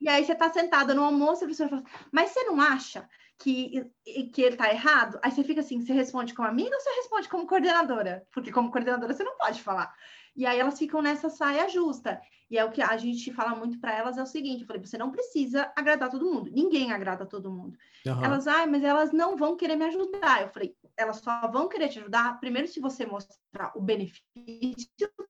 [0.01, 3.07] E aí você está sentada no almoço e a professora fala: mas você não acha
[3.39, 3.85] que,
[4.33, 7.29] que ele está errado, aí você fica assim, você responde como amiga ou você responde
[7.29, 8.25] como coordenadora?
[8.33, 9.93] Porque como coordenadora você não pode falar.
[10.35, 12.21] E aí elas ficam nessa saia justa.
[12.49, 14.83] E é o que a gente fala muito para elas é o seguinte, eu falei,
[14.83, 16.49] você não precisa agradar todo mundo.
[16.51, 17.77] Ninguém agrada todo mundo.
[18.05, 18.23] Uhum.
[18.23, 20.43] Elas, ah, mas elas não vão querer me ajudar.
[20.43, 24.23] Eu falei, elas só vão querer te ajudar primeiro se você mostrar o benefício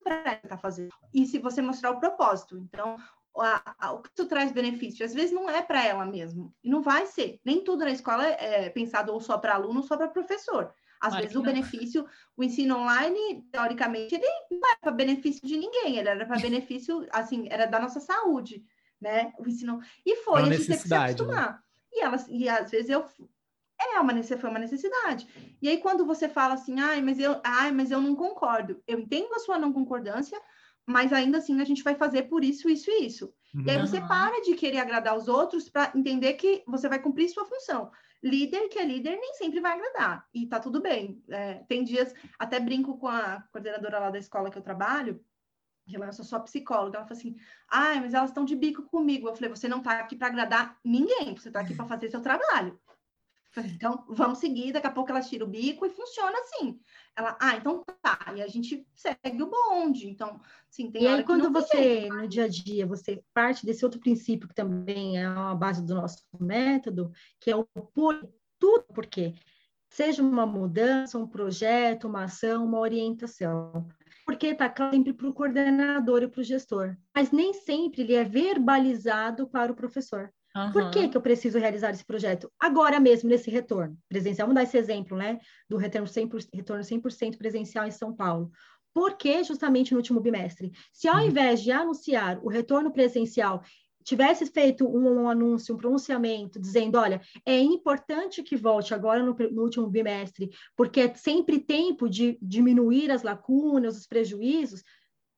[0.04, 2.58] para ela estar fazendo e se você mostrar o propósito.
[2.58, 2.98] Então,
[3.42, 5.06] a, a, o que isso traz benefício.
[5.06, 6.54] Às vezes não é para ela mesmo.
[6.64, 7.40] E não vai ser.
[7.44, 10.74] Nem tudo na escola é pensado ou só para aluno ou só para professor.
[11.00, 15.58] Às claro vezes o benefício, o ensino online, teoricamente, ele não era para benefício de
[15.58, 18.66] ninguém, ele era para benefício, assim, era da nossa saúde,
[19.00, 19.32] né?
[19.38, 19.80] O ensino.
[20.06, 20.98] E foi, a gente teve que se né?
[20.98, 21.54] acostumar.
[21.54, 21.60] Né?
[21.94, 23.06] E, elas, e às vezes eu.
[23.80, 25.28] É uma foi uma necessidade.
[25.62, 29.00] E aí, quando você fala assim, ai, mas eu, ai, mas eu não concordo, eu
[29.00, 30.42] entendo a sua não concordância,
[30.88, 33.34] mas ainda assim a gente vai fazer por isso, isso e isso.
[33.54, 33.64] Uhum.
[33.66, 34.08] E aí você uhum.
[34.08, 37.92] para de querer agradar os outros para entender que você vai cumprir sua função.
[38.24, 41.22] Líder que é líder nem sempre vai agradar, e tá tudo bem.
[41.30, 45.24] É, tem dias, até brinco com a coordenadora lá da escola que eu trabalho,
[45.90, 46.98] eu sou só psicóloga.
[46.98, 47.36] Ela falou assim:
[47.70, 49.28] ai, mas elas estão de bico comigo.
[49.28, 52.22] Eu falei: você não está aqui para agradar ninguém, você está aqui para fazer seu
[52.22, 52.80] trabalho.
[53.52, 56.80] Falei, então, vamos seguir, daqui a pouco ela tira o bico e funciona assim.
[57.18, 58.20] Ela, ah, então tá.
[58.36, 60.08] E a gente segue o bonde.
[60.08, 64.00] Então, sim, tem E aí, quando você, no dia a dia, você parte desse outro
[64.00, 68.16] princípio que também é a base do nosso método, que é o por
[68.60, 69.34] tudo, porque
[69.90, 73.88] seja uma mudança, um projeto, uma ação, uma orientação.
[74.24, 76.96] Porque está sempre para o coordenador e para o gestor.
[77.16, 80.32] Mas nem sempre ele é verbalizado para o professor.
[80.58, 80.72] Uhum.
[80.72, 82.52] Por que, que eu preciso realizar esse projeto?
[82.60, 84.48] Agora mesmo, nesse retorno presencial.
[84.48, 85.40] Vamos dar esse exemplo, né?
[85.70, 88.52] Do retorno 100%, retorno 100% presencial em São Paulo.
[88.94, 90.72] Por que justamente no último bimestre?
[90.92, 91.28] Se ao uhum.
[91.28, 93.62] invés de anunciar o retorno presencial,
[94.08, 99.36] tivesse feito um, um, anúncio, um pronunciamento, dizendo, olha, é importante que volte agora no,
[99.52, 104.82] no, último bimestre, porque é sempre tempo de diminuir as lacunas, os prejuízos,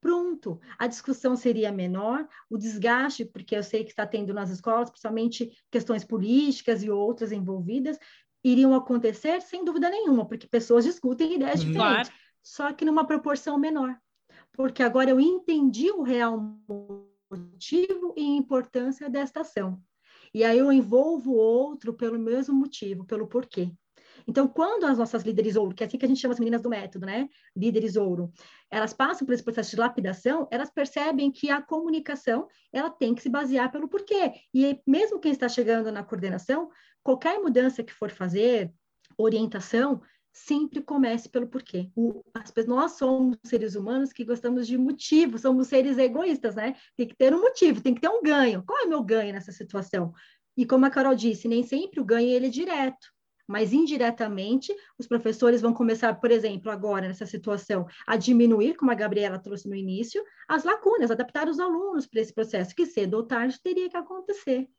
[0.02, 4.90] pronto, a discussão seria menor, o desgaste, porque eu sei que está tendo nas escolas,
[4.90, 7.98] principalmente questões políticas e outras envolvidas,
[8.44, 12.22] iriam acontecer sem dúvida nenhuma, porque pessoas discutem ideias diferentes, claro.
[12.42, 13.96] só que numa proporção menor.
[14.54, 16.40] Porque agora eu entendi o real
[17.32, 19.82] motivo e importância desta ação.
[20.34, 23.72] E aí eu envolvo o outro pelo mesmo motivo, pelo porquê.
[24.30, 26.62] Então, quando as nossas líderes ouro, que é assim que a gente chama as meninas
[26.62, 27.28] do método, né?
[27.58, 28.32] Líderes ouro,
[28.70, 33.24] elas passam por esse processo de lapidação, elas percebem que a comunicação, ela tem que
[33.24, 34.34] se basear pelo porquê.
[34.54, 36.70] E mesmo quem está chegando na coordenação,
[37.02, 38.72] qualquer mudança que for fazer,
[39.18, 40.00] orientação,
[40.32, 41.90] sempre comece pelo porquê.
[41.96, 46.76] O, as, nós somos seres humanos que gostamos de motivo, somos seres egoístas, né?
[46.96, 48.64] Tem que ter um motivo, tem que ter um ganho.
[48.64, 50.14] Qual é o meu ganho nessa situação?
[50.56, 53.08] E como a Carol disse, nem sempre o ganho ele é direto
[53.50, 58.94] mas indiretamente os professores vão começar, por exemplo, agora nessa situação, a diminuir, como a
[58.94, 63.24] Gabriela trouxe no início, as lacunas, adaptar os alunos para esse processo, que cedo ou
[63.24, 64.70] tarde teria que acontecer,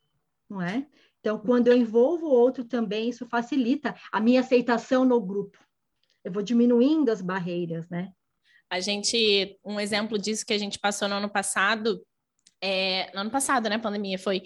[0.49, 0.87] não é?
[1.19, 5.57] Então, quando eu envolvo o outro também, isso facilita a minha aceitação no grupo.
[6.23, 8.13] Eu vou diminuindo as barreiras, né?
[8.69, 12.01] A gente, um exemplo disso que a gente passou no ano passado,
[12.61, 14.43] é, no ano passado, né, pandemia, foi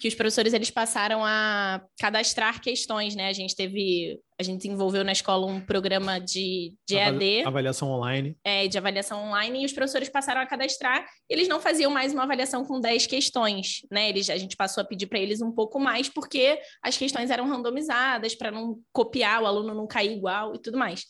[0.00, 3.28] que os professores eles passaram a cadastrar questões, né?
[3.28, 7.44] A gente teve, a gente desenvolveu na escola um programa de, de EAD.
[7.44, 8.34] Avaliação online.
[8.42, 11.06] É, de avaliação online, e os professores passaram a cadastrar.
[11.28, 14.08] Eles não faziam mais uma avaliação com 10 questões, né?
[14.08, 17.46] Eles, a gente passou a pedir para eles um pouco mais, porque as questões eram
[17.46, 21.04] randomizadas, para não copiar, o aluno não cair igual e tudo mais.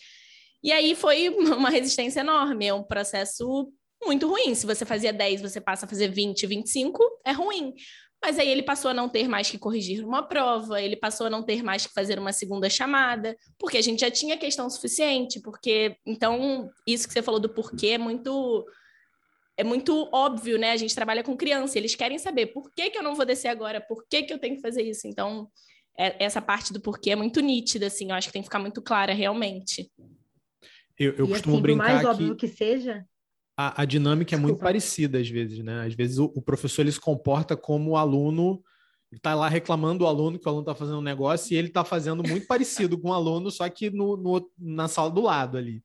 [0.64, 3.72] E aí foi uma resistência enorme, é um processo
[4.04, 4.52] muito ruim.
[4.54, 7.72] Se você fazia 10, você passa a fazer 20, 25, é ruim.
[8.22, 11.30] Mas aí ele passou a não ter mais que corrigir uma prova, ele passou a
[11.30, 15.40] não ter mais que fazer uma segunda chamada, porque a gente já tinha questão suficiente,
[15.40, 18.66] porque então isso que você falou do porquê é muito
[19.56, 20.72] é muito óbvio, né?
[20.72, 23.48] A gente trabalha com criança, eles querem saber por que, que eu não vou descer
[23.48, 25.06] agora, por que, que eu tenho que fazer isso.
[25.06, 25.50] Então,
[25.98, 28.58] é, essa parte do porquê é muito nítida, assim, eu acho que tem que ficar
[28.58, 29.90] muito clara realmente.
[30.98, 31.84] Eu, eu costumo assim, brincar.
[31.84, 33.04] Por mais óbvio que seja,
[33.60, 35.86] a, a dinâmica é muito parecida às vezes, né?
[35.86, 38.62] Às vezes o, o professor ele se comporta como o aluno
[39.12, 41.84] está lá reclamando do aluno que o aluno está fazendo um negócio e ele está
[41.84, 45.82] fazendo muito parecido com o aluno, só que no, no, na sala do lado ali.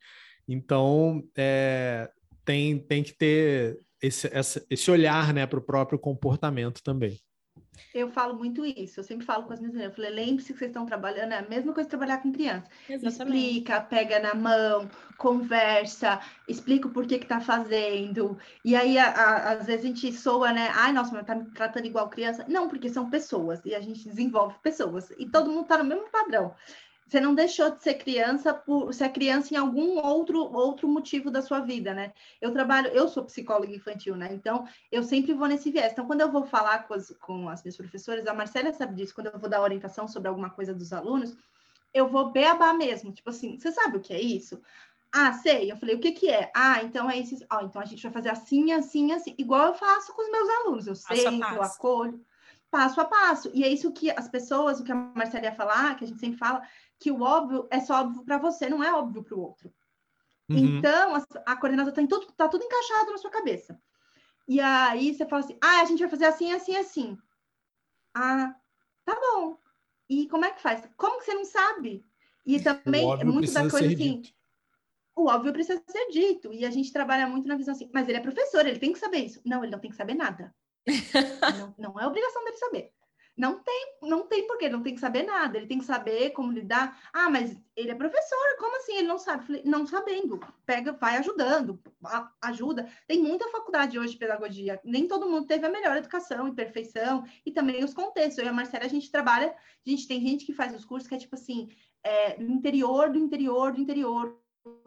[0.48, 2.10] Então, é,
[2.46, 4.30] tem, tem que ter esse,
[4.70, 7.20] esse olhar né, para o próprio comportamento também.
[7.94, 10.60] Eu falo muito isso, eu sempre falo com as minhas meninas, eu falei, lembre-se que
[10.60, 12.70] vocês estão trabalhando, é a mesma coisa trabalhar com criança.
[12.90, 13.38] Exatamente.
[13.38, 18.38] Explica, pega na mão, conversa, explica o porquê que tá fazendo.
[18.64, 20.70] E aí, a, a, às vezes a gente soa, né?
[20.74, 22.46] Ai, nossa, mas tá me tratando igual criança.
[22.48, 26.10] Não, porque são pessoas, e a gente desenvolve pessoas, e todo mundo tá no mesmo
[26.10, 26.54] padrão.
[27.08, 31.42] Você não deixou de ser criança por ser criança em algum outro outro motivo da
[31.42, 32.12] sua vida, né?
[32.42, 34.30] Eu trabalho, eu sou psicóloga infantil, né?
[34.34, 35.92] Então, eu sempre vou nesse viés.
[35.92, 39.14] Então, quando eu vou falar com as, com as minhas professoras, a Marcela sabe disso,
[39.14, 41.38] quando eu vou dar orientação sobre alguma coisa dos alunos,
[41.94, 44.60] eu vou beabá mesmo, tipo assim, você sabe o que é isso?
[45.18, 45.72] Ah, sei.
[45.72, 46.52] Eu falei, o que que é?
[46.54, 47.46] Ah, então é isso.
[47.50, 49.34] Ah, então a gente vai fazer assim, assim, assim.
[49.38, 50.88] Igual eu faço com os meus alunos.
[50.88, 52.20] Eu sento, eu acolho,
[52.70, 53.50] passo a passo.
[53.54, 56.20] E é isso que as pessoas, o que a Marcela ia falar, que a gente
[56.20, 56.62] sempre fala,
[57.00, 59.74] que o óbvio é só óbvio para você, não é óbvio para o outro.
[60.50, 60.58] Uhum.
[60.58, 63.80] Então, a, a coordenadora está tudo, tá tudo encaixado na sua cabeça.
[64.48, 67.18] E aí você fala assim: ah, a gente vai fazer assim, assim, assim.
[68.14, 68.56] Ah,
[69.04, 69.58] tá bom.
[70.10, 70.88] E como é que faz?
[70.96, 72.06] Como que você não sabe?
[72.46, 74.22] E também, muito da coisa assim.
[74.22, 74.36] Dito.
[75.16, 76.54] O óbvio precisa ser dito.
[76.54, 79.00] E a gente trabalha muito na visão assim, mas ele é professor, ele tem que
[79.00, 79.42] saber isso.
[79.46, 80.54] Não, ele não tem que saber nada.
[81.58, 82.94] não, não é obrigação dele saber.
[83.38, 86.54] Não tem, não tem porquê, não tem que saber nada, ele tem que saber como
[86.54, 87.00] lidar.
[87.12, 88.96] Ah, mas ele é professor, como assim?
[88.96, 89.46] Ele não sabe?
[89.46, 91.80] Falei, não sabendo, pega, vai ajudando,
[92.42, 92.90] ajuda.
[93.08, 97.26] Tem muita faculdade hoje de pedagogia, nem todo mundo teve a melhor educação e perfeição,
[97.46, 98.38] e também os contextos.
[98.38, 99.50] Eu e a Marcela, a gente trabalha,
[99.86, 101.68] a gente tem gente que faz os cursos que é tipo assim,
[102.04, 104.40] é, do interior, do interior, do interior,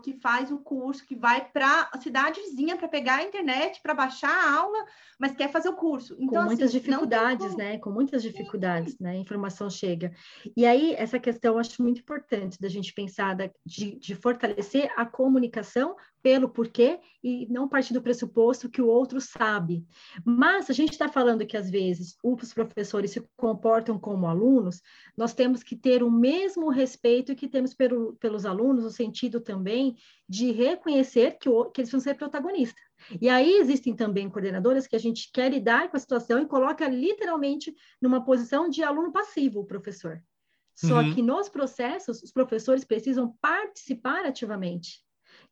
[0.02, 3.94] que faz o curso, que vai para a cidade vizinha para pegar a internet, para
[3.94, 4.84] baixar a aula,
[5.18, 6.16] mas quer fazer o curso.
[6.18, 7.78] Então, com muitas assim, dificuldades, né?
[7.78, 9.04] Com muitas dificuldades, Sim.
[9.04, 9.10] né?
[9.10, 10.12] A informação chega.
[10.56, 14.92] E aí, essa questão eu acho muito importante da gente pensar da, de, de fortalecer
[14.96, 19.86] a comunicação pelo porquê e não partir do pressuposto que o outro sabe.
[20.24, 24.80] Mas a gente está falando que às vezes os professores se comportam como alunos,
[25.16, 29.96] nós temos que ter o mesmo respeito que temos pelo, pelos alunos, no sentido também
[30.28, 32.82] de reconhecer que, o, que eles vão ser protagonistas.
[33.20, 36.88] E aí existem também coordenadoras que a gente quer lidar com a situação e coloca
[36.88, 40.22] literalmente numa posição de aluno passivo o professor.
[40.74, 41.12] Só uhum.
[41.12, 45.02] que nos processos, os professores precisam participar ativamente.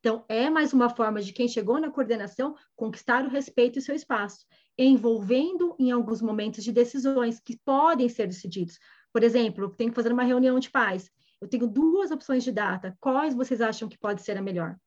[0.07, 3.93] Então, é mais uma forma de quem chegou na coordenação conquistar o respeito e seu
[3.93, 4.45] espaço,
[4.77, 8.79] envolvendo em alguns momentos de decisões que podem ser decididos.
[9.11, 11.11] Por exemplo, tenho que fazer uma reunião de pais.
[11.41, 12.95] Eu tenho duas opções de data.
[13.01, 14.77] Quais vocês acham que pode ser a melhor?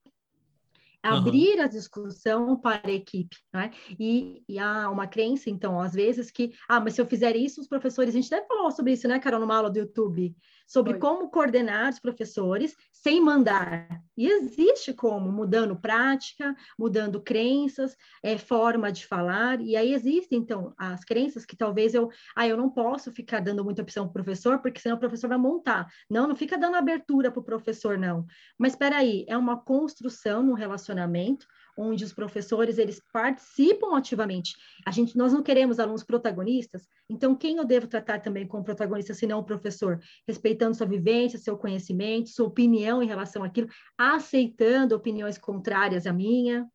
[1.03, 1.65] abrir uhum.
[1.65, 3.71] a discussão para a equipe, né?
[3.99, 7.61] E, e, há uma crença, então, às vezes, que, ah, mas se eu fizer isso,
[7.61, 10.37] os professores, a gente deve falar sobre isso, né, Carol, numa aula do YouTube,
[10.71, 13.89] sobre como coordenar os professores sem mandar.
[14.17, 20.73] E existe como, mudando prática, mudando crenças, é, forma de falar, e aí existem, então,
[20.79, 24.25] as crenças que talvez eu, ah, eu não posso ficar dando muita opção para o
[24.25, 25.89] professor, porque senão o professor vai montar.
[26.09, 28.25] Não, não fica dando abertura para o professor, não.
[28.57, 34.55] Mas espera aí, é uma construção no relacionamento, onde os professores eles participam ativamente.
[34.87, 39.15] A gente, nós não queremos alunos protagonistas, então quem eu devo tratar também como protagonista,
[39.15, 44.95] se não o professor, respeitando sua vivência, seu conhecimento, sua opinião em relação àquilo, aceitando
[44.95, 46.67] opiniões contrárias à minha.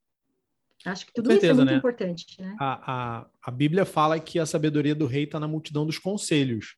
[0.86, 1.78] Acho que tudo certeza, isso é muito né?
[1.78, 2.26] importante.
[2.40, 2.56] Né?
[2.60, 6.76] A, a, a Bíblia fala que a sabedoria do rei está na multidão dos conselhos.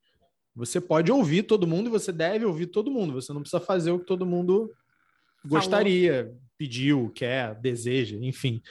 [0.56, 3.14] Você pode ouvir todo mundo e você deve ouvir todo mundo.
[3.14, 4.72] Você não precisa fazer o que todo mundo
[5.46, 6.42] gostaria, Falou.
[6.58, 8.62] pediu, quer, deseja, enfim.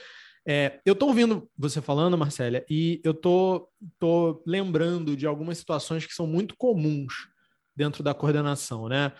[0.47, 6.05] É, eu estou ouvindo você falando, Marcélia, e eu tô, tô lembrando de algumas situações
[6.05, 7.27] que são muito comuns
[7.75, 9.11] dentro da coordenação, né?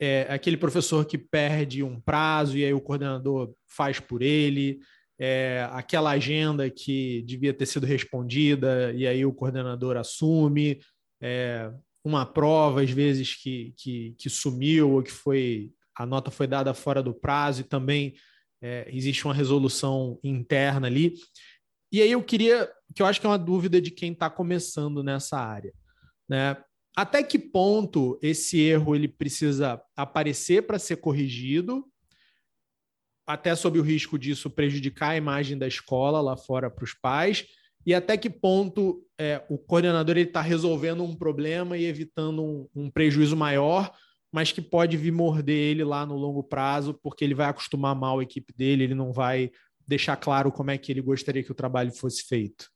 [0.00, 4.80] É, aquele professor que perde um prazo e aí o coordenador faz por ele,
[5.18, 10.80] é, aquela agenda que devia ter sido respondida e aí o coordenador assume,
[11.20, 11.70] é,
[12.04, 16.74] uma prova, às vezes, que, que, que sumiu ou que foi a nota foi dada
[16.74, 18.14] fora do prazo e também
[18.62, 21.14] é, existe uma resolução interna ali.
[21.92, 25.02] E aí eu queria, que eu acho que é uma dúvida de quem está começando
[25.02, 25.72] nessa área,
[26.28, 26.56] né?
[26.96, 31.84] Até que ponto esse erro ele precisa aparecer para ser corrigido,
[33.26, 37.46] até sob o risco disso prejudicar a imagem da escola lá fora para os pais,
[37.84, 42.90] e até que ponto é, o coordenador está resolvendo um problema e evitando um, um
[42.90, 43.92] prejuízo maior,
[44.34, 48.18] mas que pode vir morder ele lá no longo prazo, porque ele vai acostumar mal
[48.18, 49.52] a equipe dele, ele não vai
[49.86, 52.68] deixar claro como é que ele gostaria que o trabalho fosse feito.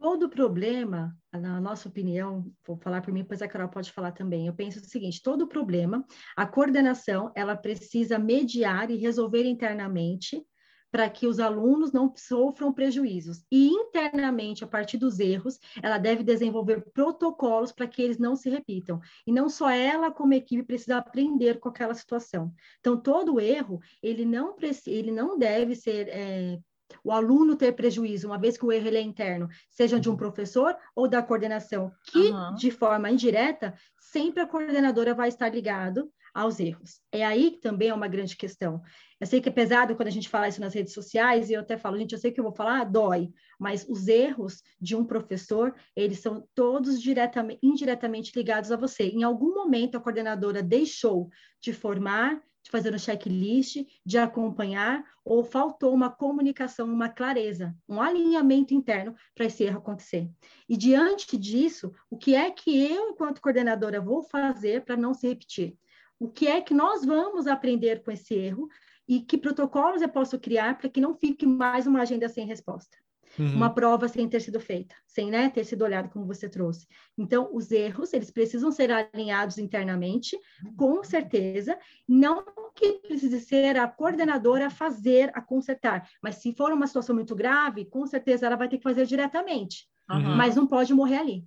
[0.00, 4.46] Todo problema, na nossa opinião, vou falar por mim, pois a Carol pode falar também.
[4.46, 6.02] Eu penso o seguinte: todo problema,
[6.34, 10.42] a coordenação, ela precisa mediar e resolver internamente
[10.90, 13.44] para que os alunos não sofram prejuízos.
[13.50, 18.48] E internamente, a partir dos erros, ela deve desenvolver protocolos para que eles não se
[18.48, 19.00] repitam.
[19.26, 22.52] E não só ela, como equipe, precisa aprender com aquela situação.
[22.80, 24.54] Então, todo erro, ele não,
[24.86, 26.58] ele não deve ser é,
[27.02, 30.76] o aluno ter prejuízo, uma vez que o erro é interno, seja de um professor
[30.94, 32.54] ou da coordenação, que uhum.
[32.54, 37.00] de forma indireta, sempre a coordenadora vai estar ligado aos erros.
[37.10, 38.82] É aí que também é uma grande questão.
[39.18, 41.60] Eu sei que é pesado quando a gente fala isso nas redes sociais, e eu
[41.60, 45.02] até falo, gente, eu sei que eu vou falar, dói, mas os erros de um
[45.02, 49.04] professor, eles são todos diretamente, indiretamente ligados a você.
[49.04, 55.42] Em algum momento, a coordenadora deixou de formar, de fazer um checklist, de acompanhar, ou
[55.42, 60.28] faltou uma comunicação, uma clareza, um alinhamento interno para esse erro acontecer.
[60.68, 65.26] E diante disso, o que é que eu, enquanto coordenadora, vou fazer para não se
[65.26, 65.78] repetir?
[66.18, 68.68] O que é que nós vamos aprender com esse erro
[69.08, 72.96] e que protocolos eu posso criar para que não fique mais uma agenda sem resposta.
[73.38, 73.54] uhum.
[73.54, 76.86] uma prova sem ter sido feita, sem né, ter sido olhado como você trouxe.
[77.18, 80.38] Então, os erros, eles precisam ser alinhados internamente,
[80.76, 82.44] com certeza, não
[82.74, 87.34] que precise ser a coordenadora a fazer, a consertar, mas se for uma situação muito
[87.34, 90.36] grave, com certeza ela vai ter que fazer diretamente, uhum.
[90.36, 91.44] mas não pode morrer ali.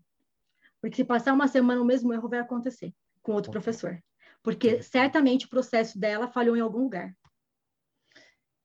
[0.82, 4.02] Porque se passar uma semana o mesmo erro vai acontecer com outro professor.
[4.42, 7.14] Porque certamente o processo dela falhou em algum lugar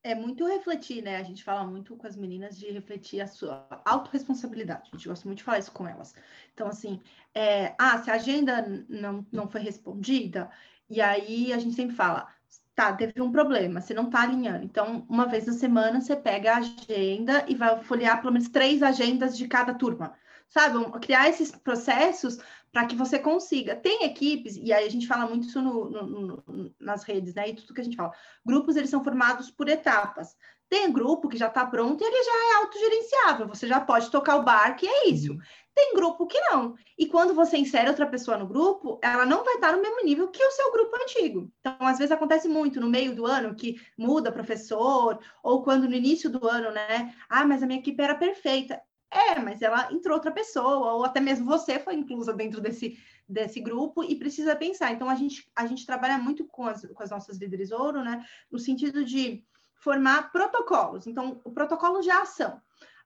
[0.04, 1.16] é muito refletir, né?
[1.16, 4.90] A gente fala muito com as meninas de refletir a sua autorresponsabilidade.
[4.92, 6.14] A gente gosta muito de falar isso com elas.
[6.52, 7.00] Então, assim,
[7.34, 10.50] é, ah, se a agenda não, não foi respondida,
[10.90, 12.28] e aí a gente sempre fala,
[12.74, 14.62] tá, teve um problema, você não tá alinhando.
[14.66, 18.82] Então, uma vez na semana, você pega a agenda e vai folhear pelo menos três
[18.82, 20.14] agendas de cada turma
[20.54, 20.78] sabe?
[21.00, 22.38] Criar esses processos
[22.74, 23.76] para que você consiga.
[23.76, 27.48] Tem equipes, e aí a gente fala muito isso no, no, no, nas redes, né?
[27.48, 28.12] E tudo que a gente fala.
[28.44, 30.36] Grupos, eles são formados por etapas.
[30.68, 33.46] Tem grupo que já está pronto e ele já é autogerenciável.
[33.46, 35.32] Você já pode tocar o barco e é isso.
[35.32, 35.38] Uhum.
[35.72, 36.74] Tem grupo que não.
[36.98, 40.26] E quando você insere outra pessoa no grupo, ela não vai estar no mesmo nível
[40.28, 41.52] que o seu grupo antigo.
[41.60, 45.94] Então, às vezes acontece muito no meio do ano que muda professor, ou quando no
[45.94, 47.14] início do ano, né?
[47.28, 48.82] Ah, mas a minha equipe era perfeita.
[49.14, 52.98] É, mas ela entrou outra pessoa, ou até mesmo você foi inclusa dentro desse,
[53.28, 54.90] desse grupo e precisa pensar.
[54.90, 58.26] Então, a gente, a gente trabalha muito com as, com as nossas líderes ouro, né?
[58.50, 59.44] No sentido de
[59.76, 61.06] formar protocolos.
[61.06, 62.60] Então, o protocolo de ação.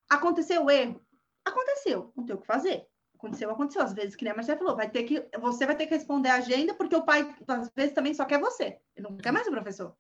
[0.09, 1.05] Aconteceu o erro?
[1.45, 2.87] Aconteceu, não tem o que fazer.
[3.15, 3.83] Aconteceu, aconteceu.
[3.83, 6.31] Às vezes, que nem a Marcela falou, vai ter que, você vai ter que responder
[6.31, 8.79] a agenda, porque o pai, às vezes, também só quer você.
[8.97, 9.95] Ele não quer mais o professor.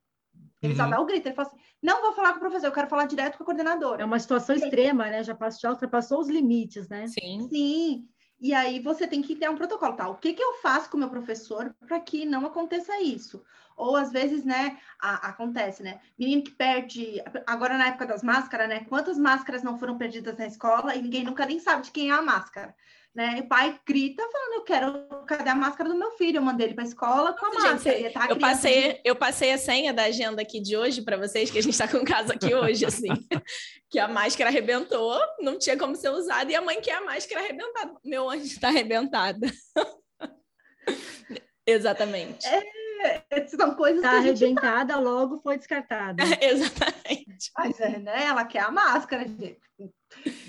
[0.61, 0.78] Ele uhum.
[0.78, 2.88] só dá o grito, ele fala assim: não vou falar com o professor, eu quero
[2.88, 4.02] falar direto com a coordenadora.
[4.02, 4.64] É uma situação Sim.
[4.64, 5.22] extrema, né?
[5.22, 7.06] Já, passou, já ultrapassou os limites, né?
[7.06, 7.48] Sim.
[7.48, 8.09] Sim.
[8.40, 10.09] E aí você tem que ter um protocolo, tá?
[10.09, 13.42] O que, que eu faço com o meu professor para que não aconteça isso?
[13.76, 16.00] Ou às vezes, né, a, acontece, né?
[16.16, 18.84] Menino que perde, agora na época das máscaras, né?
[18.84, 22.14] Quantas máscaras não foram perdidas na escola e ninguém nunca nem sabe de quem é
[22.14, 22.74] a máscara?
[23.14, 23.38] Né?
[23.38, 26.38] E o pai grita falando, eu quero, cadê a máscara do meu filho?
[26.38, 28.11] Eu mandei ele para a escola com a Gente, máscara.
[28.12, 31.59] Tá eu, passei, eu passei a senha da agenda aqui de hoje para vocês, que
[31.59, 33.09] a gente está com casa aqui hoje, assim,
[33.90, 37.40] que a máscara arrebentou, não tinha como ser usada, e a mãe quer a máscara
[37.40, 37.94] arrebentada.
[38.04, 39.46] Meu anjo está arrebentada.
[41.66, 42.46] Exatamente.
[42.46, 46.22] É, são coisas tá arrebentada, logo foi descartada.
[46.40, 47.50] Exatamente.
[47.56, 48.26] Mas é, né?
[48.26, 49.61] Ela quer a máscara, gente.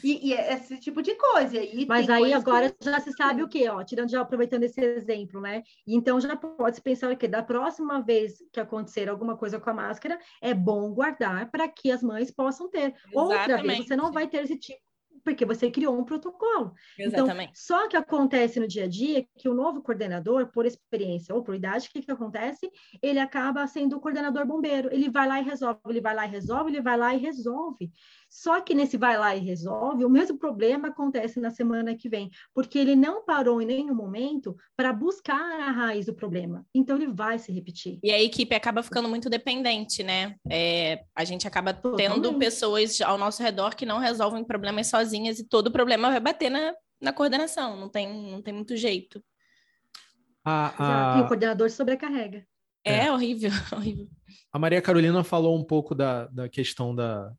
[0.03, 1.57] E, e é esse tipo de coisa.
[1.57, 2.85] E Mas aí agora que...
[2.85, 3.67] já se sabe o quê?
[3.69, 5.63] Ó, tirando já aproveitando esse exemplo, né?
[5.87, 7.27] Então já pode se pensar o quê?
[7.27, 11.91] Da próxima vez que acontecer alguma coisa com a máscara, é bom guardar para que
[11.91, 12.93] as mães possam ter.
[13.07, 13.15] Exatamente.
[13.15, 14.89] Outra vez você não vai ter esse tipo
[15.23, 16.73] porque você criou um protocolo.
[16.97, 17.51] Então, Exatamente.
[17.51, 21.43] Então, só que acontece no dia a dia que o novo coordenador, por experiência ou
[21.43, 22.69] por idade, o que, que acontece?
[23.01, 24.89] Ele acaba sendo o coordenador bombeiro.
[24.91, 27.91] Ele vai lá e resolve, ele vai lá e resolve, ele vai lá e resolve.
[28.29, 32.29] Só que nesse vai lá e resolve, o mesmo problema acontece na semana que vem,
[32.53, 36.63] porque ele não parou em nenhum momento para buscar a raiz do problema.
[36.73, 37.99] Então ele vai se repetir.
[38.03, 40.35] E a equipe acaba ficando muito dependente, né?
[40.49, 42.21] É, a gente acaba Totalmente.
[42.21, 46.51] tendo pessoas ao nosso redor que não resolvem problemas sozinhas e todo problema vai bater
[46.51, 49.23] na, na coordenação, não tem, não tem muito jeito.
[50.45, 51.19] A, a...
[51.19, 52.45] E o coordenador sobrecarrega.
[52.85, 54.07] É, é, horrível, horrível.
[54.53, 57.33] A Maria Carolina falou um pouco da, da questão da,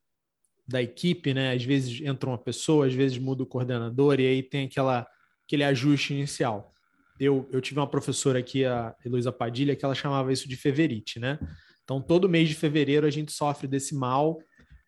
[0.71, 1.53] da equipe, né?
[1.53, 5.07] Às vezes entra uma pessoa, às vezes muda o coordenador, e aí tem aquela,
[5.45, 6.73] aquele ajuste inicial.
[7.19, 11.19] Eu, eu tive uma professora aqui, a Heloísa Padilha, que ela chamava isso de feverite,
[11.19, 11.39] né?
[11.83, 14.39] Então, todo mês de fevereiro a gente sofre desse mal,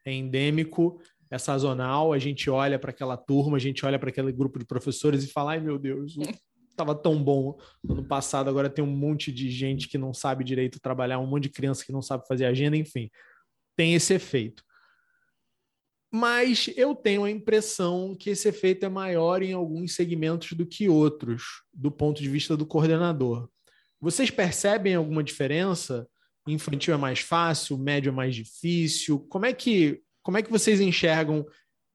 [0.05, 4.31] é endêmico, é sazonal, a gente olha para aquela turma, a gente olha para aquele
[4.31, 6.17] grupo de professores e fala, ai meu Deus,
[6.71, 7.59] estava tão bom
[7.89, 11.45] ano passado, agora tem um monte de gente que não sabe direito trabalhar, um monte
[11.45, 13.11] de criança que não sabe fazer agenda, enfim,
[13.77, 14.63] tem esse efeito
[16.13, 20.87] mas eu tenho a impressão que esse efeito é maior em alguns segmentos do que
[20.87, 23.49] outros, do ponto de vista do coordenador.
[23.99, 26.07] Vocês percebem alguma diferença?
[26.47, 29.21] Infantil é mais fácil, médio é mais difícil?
[29.21, 31.47] Como é que, como é que vocês enxergam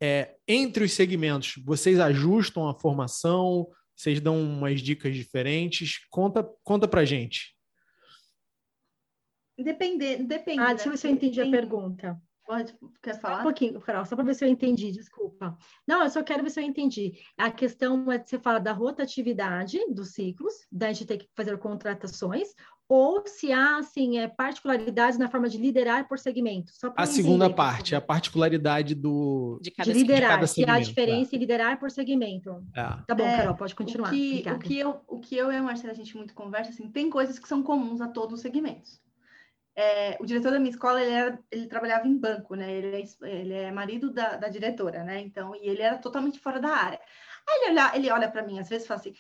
[0.02, 1.62] é, entre os segmentos?
[1.64, 3.68] Vocês ajustam a formação?
[3.96, 6.00] Vocês dão umas dicas diferentes?
[6.10, 7.56] Conta, conta pra gente.
[9.60, 10.60] Depende, depende.
[10.60, 12.20] Ah, deixa eu ver se eu entendi a pergunta.
[12.48, 12.74] Pode,
[13.04, 13.42] quer falar?
[13.42, 15.58] Um pouquinho, Carol, só para ver se eu entendi, desculpa.
[15.86, 17.20] Não, eu só quero ver se eu entendi.
[17.38, 21.58] A questão é de você falar da rotatividade dos ciclos, da gente ter que fazer
[21.58, 22.48] contratações,
[22.88, 26.72] ou se há, assim, é, particularidades na forma de liderar por segmento.
[26.96, 29.60] a segunda parte, a particularidade do...
[29.62, 31.36] De, cada de liderar, de cada se há diferença é.
[31.36, 32.64] em liderar por segmento.
[32.74, 32.82] É.
[33.06, 34.08] Tá bom, é, Carol, pode continuar.
[34.08, 36.72] O que, o que, eu, o que eu e a Marcela, a gente muito conversa,
[36.72, 39.02] assim, tem coisas que são comuns a todos os segmentos.
[39.78, 42.72] É, o diretor da minha escola, ele, era, ele trabalhava em banco, né?
[42.74, 45.20] Ele é, ele é marido da, da, diretora, né?
[45.20, 47.00] Então, e ele era totalmente fora da área.
[47.48, 49.14] Aí ele olha, ele olha para mim, às vezes, e fala assim,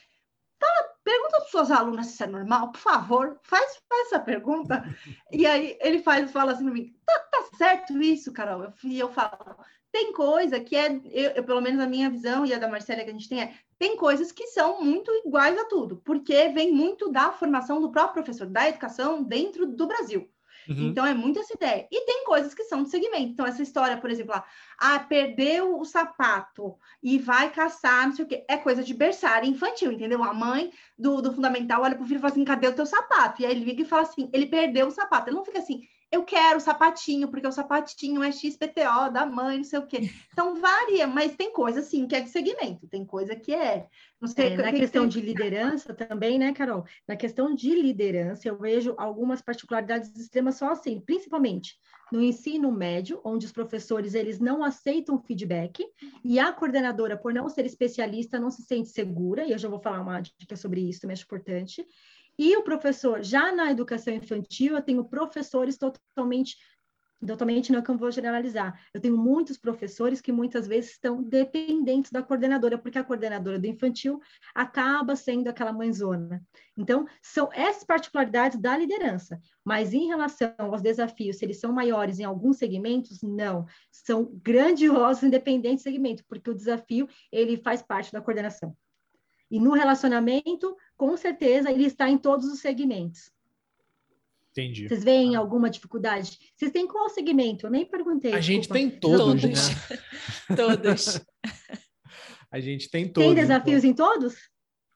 [1.08, 4.84] pergunta para suas alunas se isso é normal, por favor, faz, faz essa pergunta.
[5.32, 8.64] e aí ele faz, fala assim para mim, tá, tá certo isso, Carol?
[8.64, 9.56] Eu, eu falo,
[9.90, 13.04] tem coisa que é, eu, eu, pelo menos a minha visão e a da Marcela
[13.04, 16.74] que a gente tem é, tem coisas que são muito iguais a tudo, porque vem
[16.74, 20.30] muito da formação do próprio professor, da educação dentro do Brasil.
[20.70, 20.88] Uhum.
[20.88, 21.88] Então, é muito essa ideia.
[21.92, 23.32] E tem coisas que são de segmento.
[23.32, 24.44] Então, essa história, por exemplo, lá,
[24.78, 29.50] ah, perdeu o sapato e vai caçar, não sei o quê, é coisa de berçário
[29.50, 30.24] infantil, entendeu?
[30.24, 33.42] A mãe do, do fundamental olha pro filho e fala assim: cadê o teu sapato?
[33.42, 35.30] E aí ele liga e fala assim: ele perdeu o sapato.
[35.30, 35.82] Ele não fica assim,
[36.12, 40.10] eu quero o sapatinho, porque o sapatinho é XPTO da mãe, não sei o quê.
[40.32, 43.88] Então varia, mas tem coisa assim que é de segmento, tem coisa que é.
[44.20, 46.86] Não sei, é, na questão de liderança também, né, Carol?
[47.08, 51.76] Na questão de liderança, eu vejo algumas particularidades extremas só assim, principalmente
[52.12, 55.86] no ensino médio, onde os professores eles não aceitam feedback
[56.24, 59.80] e a coordenadora, por não ser especialista, não se sente segura, e eu já vou
[59.80, 61.86] falar uma dica sobre isso, também acho importante.
[62.38, 66.56] E o professor, já na educação infantil, eu tenho professores totalmente,
[67.26, 68.80] totalmente não que eu vou generalizar.
[68.94, 73.66] Eu tenho muitos professores que muitas vezes estão dependentes da coordenadora, porque a coordenadora do
[73.66, 74.22] infantil
[74.54, 76.46] acaba sendo aquela mãezona.
[76.78, 79.40] Então, são essas particularidades da liderança.
[79.66, 83.66] Mas em relação aos desafios, se eles são maiores em alguns segmentos, não.
[83.92, 88.78] São grandiosos independentes de segmento, porque o desafio, ele faz parte da coordenação.
[89.50, 93.32] E no relacionamento, com certeza, ele está em todos os segmentos.
[94.52, 94.88] Entendi.
[94.88, 95.40] Vocês veem ah.
[95.40, 96.38] alguma dificuldade?
[96.56, 97.68] Vocês têm qual segmento?
[97.68, 98.34] Eu nem perguntei.
[98.34, 99.70] A gente tem todos, todos.
[99.70, 100.00] né?
[100.58, 101.22] todos.
[102.52, 103.28] a gente tem todos.
[103.28, 104.14] Tem desafios então.
[104.14, 104.36] em todos?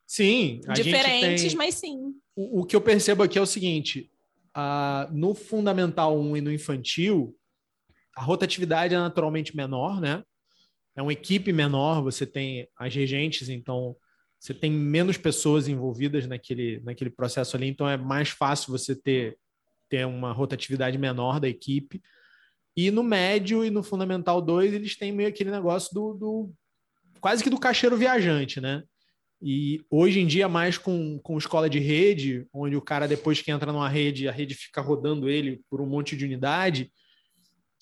[0.07, 0.61] Sim.
[0.73, 1.55] Diferentes, tem...
[1.55, 2.15] mas sim.
[2.35, 4.11] O, o, que eu percebo aqui é o seguinte:
[4.57, 7.37] uh, no Fundamental 1 e no Infantil,
[8.15, 10.23] a rotatividade é naturalmente menor, né?
[10.95, 13.95] É uma equipe menor, você tem as regentes, então
[14.41, 19.37] você tem menos pessoas envolvidas naquele, naquele processo ali, então é mais fácil você ter,
[19.87, 22.01] ter uma rotatividade menor da equipe.
[22.75, 26.53] E no médio e no Fundamental 2, eles têm meio aquele negócio do, do
[27.19, 28.81] quase que do caixeiro viajante, né?
[29.39, 33.51] E hoje em dia, mais com, com escola de rede, onde o cara, depois que
[33.51, 36.91] entra numa rede, a rede fica rodando ele por um monte de unidade,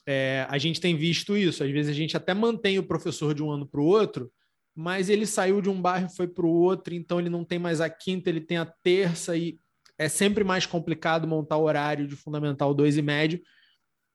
[0.05, 1.64] é, a gente tem visto isso.
[1.64, 4.30] Às vezes a gente até mantém o professor de um ano para o outro,
[4.80, 7.59] mas ele saiu de um bairro e foi para o outro, então ele não tem
[7.59, 9.59] mais a quinta, ele tem a terça e
[9.97, 13.41] é sempre mais complicado montar o horário de Fundamental 2 e médio.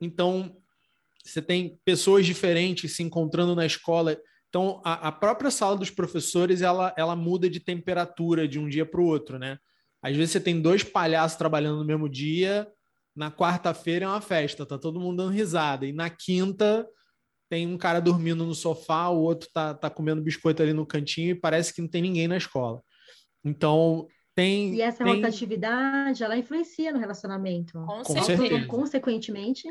[0.01, 0.57] Então,
[1.23, 4.19] você tem pessoas diferentes se encontrando na escola.
[4.49, 8.87] Então, a, a própria sala dos professores, ela, ela muda de temperatura de um dia
[8.87, 9.59] para o outro, né?
[10.03, 12.67] Às vezes você tem dois palhaços trabalhando no mesmo dia,
[13.15, 16.89] na quarta-feira é uma festa, tá todo mundo dando risada, e na quinta
[17.49, 21.31] tem um cara dormindo no sofá, o outro tá, tá comendo biscoito ali no cantinho
[21.31, 22.83] e parece que não tem ninguém na escola.
[23.45, 24.75] Então, tem.
[24.75, 25.15] E essa tem...
[25.15, 27.73] rotatividade, ela influencia no relacionamento.
[27.73, 28.67] Com, Com certeza.
[28.67, 29.69] Consequentemente,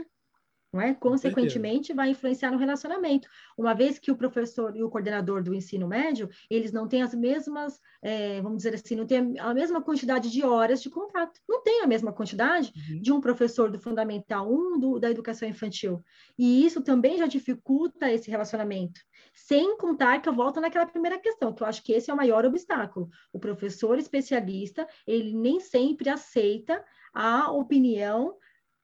[0.74, 0.96] não é?
[0.96, 3.30] Consequentemente, vai influenciar no relacionamento.
[3.56, 7.14] Uma vez que o professor e o coordenador do ensino médio, eles não têm as
[7.14, 11.40] mesmas, é, vamos dizer assim, não têm a mesma quantidade de horas de contato.
[11.48, 13.02] Não tem a mesma quantidade uhum.
[13.02, 16.04] de um professor do Fundamental 1 do, da educação infantil.
[16.38, 19.00] E isso também já dificulta esse relacionamento.
[19.32, 22.18] Sem contar que eu volto naquela primeira questão, que eu acho que esse é o
[22.18, 23.10] maior obstáculo.
[23.32, 28.36] O professor especialista, ele nem sempre aceita a opinião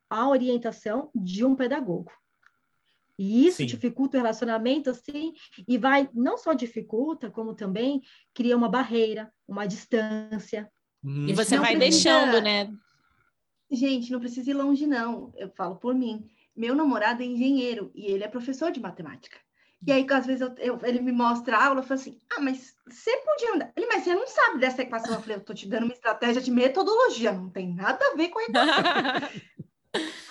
[0.09, 2.11] a orientação de um pedagogo.
[3.17, 3.65] E isso Sim.
[3.65, 5.33] dificulta o relacionamento, assim,
[5.67, 8.01] e vai, não só dificulta, como também
[8.33, 10.71] cria uma barreira, uma distância.
[11.03, 11.27] Hum.
[11.27, 12.09] E você não vai precisa...
[12.09, 12.73] deixando, né?
[13.69, 15.33] Gente, não precisa ir longe, não.
[15.35, 16.29] Eu falo por mim.
[16.55, 19.37] Meu namorado é engenheiro e ele é professor de matemática.
[19.85, 22.41] E aí, às vezes, eu, eu, ele me mostra a aula, eu falo assim, ah,
[22.41, 23.71] mas você podia andar.
[23.75, 25.13] Ele, mas você não sabe dessa equação.
[25.13, 28.29] Eu falei, eu tô te dando uma estratégia de metodologia, não tem nada a ver
[28.29, 28.73] com a equação.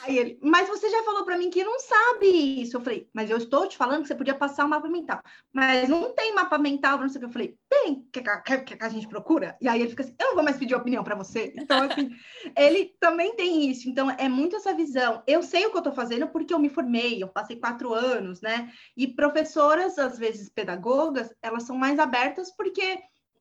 [0.09, 2.77] Aí ele, mas você já falou para mim que não sabe isso.
[2.77, 5.21] Eu falei, mas eu estou te falando que você podia passar o mapa mental.
[5.53, 7.27] Mas não tem mapa mental, não sei o que.
[7.27, 9.55] Eu falei, tem, que, que, que a gente procura?
[9.61, 11.53] E aí ele fica assim, eu não vou mais pedir opinião para você.
[11.55, 12.11] Então, assim,
[12.57, 13.87] ele também tem isso.
[13.87, 15.23] Então, é muito essa visão.
[15.27, 18.41] Eu sei o que eu estou fazendo porque eu me formei, eu passei quatro anos,
[18.41, 18.73] né?
[18.97, 22.99] E professoras, às vezes pedagogas, elas são mais abertas porque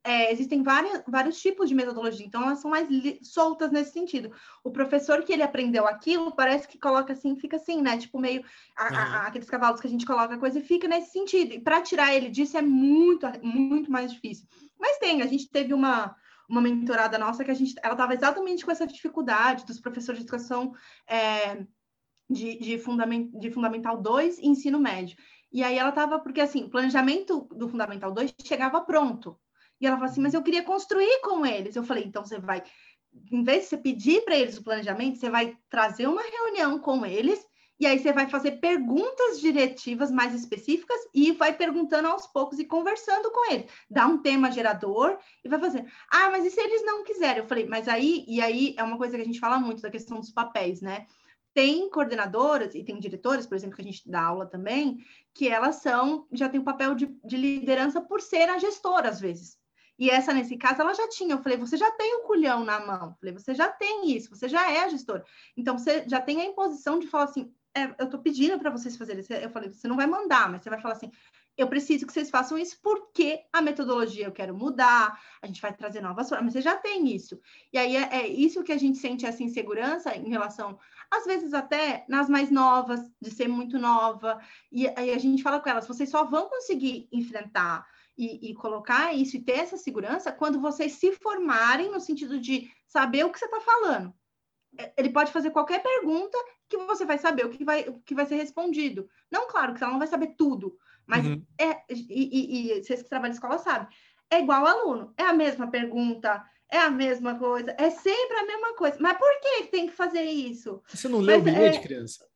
[0.08, 2.88] é, existem várias, vários tipos de metodologia, então elas são mais
[3.24, 4.32] soltas nesse sentido.
[4.64, 7.98] O professor que ele aprendeu aquilo, parece que coloca assim, fica assim, né?
[7.98, 8.42] Tipo, meio
[8.78, 8.96] a, uhum.
[8.96, 11.56] a, aqueles cavalos que a gente coloca a coisa e fica nesse sentido.
[11.56, 14.48] E para tirar ele disso é muito, muito mais difícil.
[14.80, 16.16] Mas tem, a gente teve uma,
[16.48, 20.26] uma mentorada nossa que a gente, ela estava exatamente com essa dificuldade dos professores de
[20.26, 20.74] educação
[21.06, 21.66] é,
[22.30, 25.18] de, de, fundament, de Fundamental 2 e ensino médio.
[25.52, 29.38] E aí ela estava, porque assim, o planejamento do Fundamental 2 chegava pronto.
[29.80, 31.76] E ela falou assim, mas eu queria construir com eles.
[31.76, 32.64] Eu falei, então você vai,
[33.32, 37.06] em vez de você pedir para eles o planejamento, você vai trazer uma reunião com
[37.06, 37.46] eles
[37.80, 42.66] e aí você vai fazer perguntas diretivas mais específicas e vai perguntando aos poucos e
[42.66, 43.72] conversando com eles.
[43.90, 45.86] Dá um tema gerador e vai fazer.
[46.10, 47.38] Ah, mas e se eles não quiserem?
[47.44, 49.92] Eu falei, mas aí, e aí é uma coisa que a gente fala muito da
[49.92, 51.06] questão dos papéis, né?
[51.54, 54.98] Tem coordenadoras e tem diretores, por exemplo, que a gente dá aula também,
[55.34, 59.20] que elas são, já tem o papel de, de liderança por ser a gestora, às
[59.20, 59.58] vezes.
[59.98, 61.34] E essa, nesse caso, ela já tinha.
[61.34, 63.10] Eu falei, você já tem o culhão na mão.
[63.10, 65.24] Eu falei, você já tem isso, você já é a gestora.
[65.56, 68.98] Então, você já tem a imposição de falar assim, é, eu estou pedindo para vocês
[68.98, 69.34] fazerem isso.
[69.34, 71.12] Eu falei, você não vai mandar, mas você vai falar assim,
[71.58, 75.74] eu preciso que vocês façam isso porque a metodologia eu quero mudar, a gente vai
[75.74, 77.40] trazer novas formas, mas você já tem isso.
[77.74, 80.78] E aí é, é, isso que a gente sente essa insegurança em relação,
[81.10, 84.40] às vezes até nas mais novas, de ser muito nova,
[84.72, 87.88] e aí a gente fala com elas, vocês só vão conseguir enfrentar
[88.18, 92.70] e, e colocar isso e ter essa segurança quando vocês se formarem no sentido de
[92.88, 94.14] saber o que você está falando
[94.78, 96.38] é, ele pode fazer qualquer pergunta
[96.70, 99.10] que você vai saber o que vai, o que vai ser respondido.
[99.32, 101.44] Não, claro, que ela não vai saber tudo, mas uhum.
[101.60, 103.88] é, e, e, e vocês que trabalham na escola sabem,
[104.30, 108.76] é igual aluno, é a mesma pergunta, é a mesma coisa, é sempre a mesma
[108.76, 108.98] coisa.
[109.00, 110.82] Mas por que tem que fazer isso?
[110.88, 111.82] Você não lê mas, o bilhete, é...
[111.82, 112.28] criança?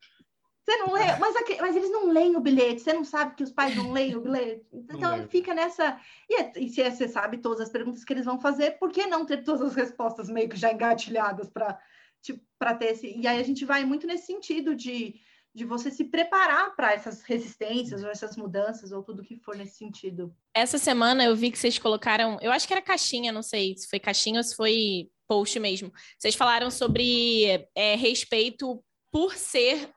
[0.64, 3.44] Você não lê, mas, aqui, mas, eles não leem o bilhete, você não sabe que
[3.44, 4.66] os pais não leem o bilhete.
[4.72, 6.00] Então fica nessa.
[6.30, 9.08] E, é, e, se você sabe todas as perguntas que eles vão fazer, por que
[9.08, 11.80] não ter todas as respostas meio que já engatilhadas para
[12.22, 13.08] tipo, para ter esse.
[13.18, 15.16] E aí a gente vai muito nesse sentido de,
[15.54, 19.78] de você se preparar para essas resistências ou essas mudanças ou tudo que for nesse
[19.78, 20.34] sentido.
[20.54, 23.88] Essa semana eu vi que vocês colocaram, eu acho que era caixinha, não sei se
[23.90, 25.92] foi caixinha ou se foi post mesmo.
[26.18, 29.90] Vocês falaram sobre é, respeito por ser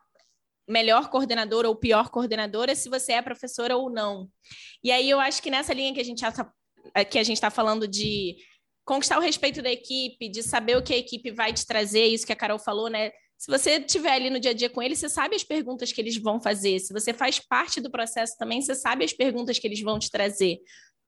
[0.69, 4.29] melhor coordenadora ou pior coordenadora, se você é professora ou não.
[4.83, 6.53] E aí eu acho que nessa linha que a gente tá,
[7.05, 8.37] que a gente está falando de
[8.85, 12.27] conquistar o respeito da equipe, de saber o que a equipe vai te trazer, isso
[12.27, 13.11] que a Carol falou, né?
[13.37, 16.01] Se você estiver ali no dia a dia com eles, você sabe as perguntas que
[16.01, 16.79] eles vão fazer.
[16.79, 20.11] Se você faz parte do processo também, você sabe as perguntas que eles vão te
[20.11, 20.59] trazer.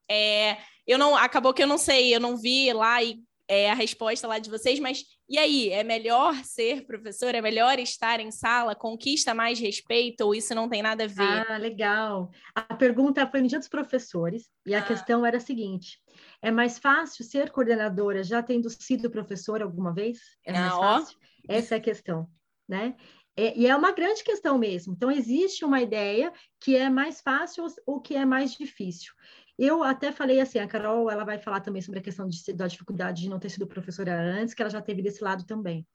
[0.09, 3.73] É, eu não, acabou que eu não sei, eu não vi lá e, é, a
[3.73, 7.35] resposta lá de vocês, mas e aí, é melhor ser professor?
[7.35, 8.73] É melhor estar em sala?
[8.73, 11.51] Conquista mais respeito ou isso não tem nada a ver?
[11.51, 12.31] Ah, legal.
[12.55, 14.81] A pergunta foi no dia dos professores e a ah.
[14.81, 15.99] questão era a seguinte:
[16.41, 20.19] é mais fácil ser coordenadora já tendo sido professora alguma vez?
[20.45, 21.17] É mais ah, fácil?
[21.49, 21.53] Ó.
[21.53, 22.27] Essa é a questão,
[22.67, 22.95] né?
[23.35, 24.93] É, e é uma grande questão mesmo.
[24.93, 29.13] Então, existe uma ideia que é mais fácil ou que é mais difícil.
[29.57, 32.67] Eu até falei assim, a Carol, ela vai falar também sobre a questão de, da
[32.67, 35.85] dificuldade de não ter sido professora antes, que ela já teve desse lado também.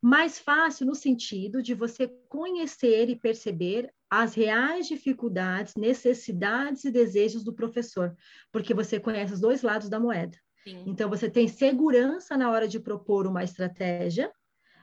[0.00, 7.42] Mais fácil no sentido de você conhecer e perceber as reais dificuldades, necessidades e desejos
[7.42, 8.14] do professor,
[8.52, 10.38] porque você conhece os dois lados da moeda.
[10.62, 10.84] Sim.
[10.86, 14.32] Então, você tem segurança na hora de propor uma estratégia,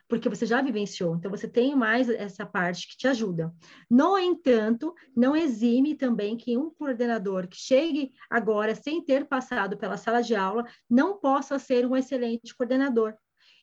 [0.07, 3.53] porque você já vivenciou, então você tem mais essa parte que te ajuda.
[3.89, 9.97] No entanto, não exime também que um coordenador que chegue agora sem ter passado pela
[9.97, 13.15] sala de aula não possa ser um excelente coordenador.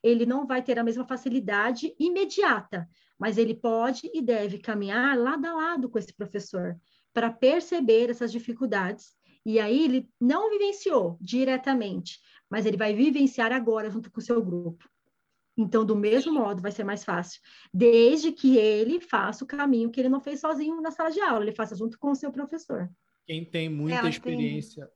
[0.03, 2.88] Ele não vai ter a mesma facilidade imediata,
[3.18, 6.76] mas ele pode e deve caminhar lado a lado com esse professor
[7.12, 9.14] para perceber essas dificuldades.
[9.45, 12.18] E aí ele não vivenciou diretamente,
[12.51, 14.89] mas ele vai vivenciar agora junto com o seu grupo.
[15.61, 17.41] Então, do mesmo modo, vai ser mais fácil,
[17.73, 21.45] desde que ele faça o caminho que ele não fez sozinho na sala de aula,
[21.45, 22.91] ele faça junto com o seu professor.
[23.27, 24.95] Quem tem muita Ela experiência, tem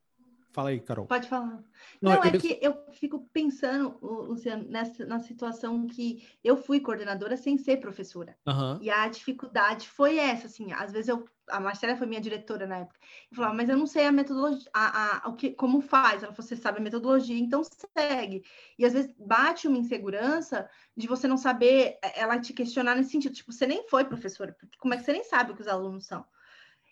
[0.55, 1.05] Fala aí, Carol.
[1.07, 1.61] Pode falar.
[2.01, 2.41] Não, Não é eu...
[2.41, 8.37] que eu fico pensando, Luciano, nessa na situação que eu fui coordenadora sem ser professora.
[8.47, 8.79] Uhum.
[8.81, 12.79] E a dificuldade foi essa, assim, às vezes eu a Marcela foi minha diretora na
[12.79, 12.99] época.
[13.31, 16.23] Eu falava, mas eu não sei a metodologia, a, a, o que, como faz.
[16.23, 18.45] Ela falou, você sabe a metodologia, então segue.
[18.79, 23.35] E às vezes bate uma insegurança de você não saber, ela te questionar nesse sentido,
[23.35, 26.07] tipo, você nem foi professora, como é que você nem sabe o que os alunos
[26.07, 26.25] são?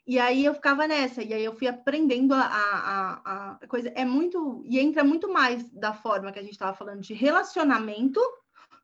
[0.07, 3.89] E aí eu ficava nessa, e aí eu fui aprendendo a, a, a coisa.
[3.95, 4.63] É muito.
[4.67, 8.21] E entra muito mais da forma que a gente estava falando de relacionamento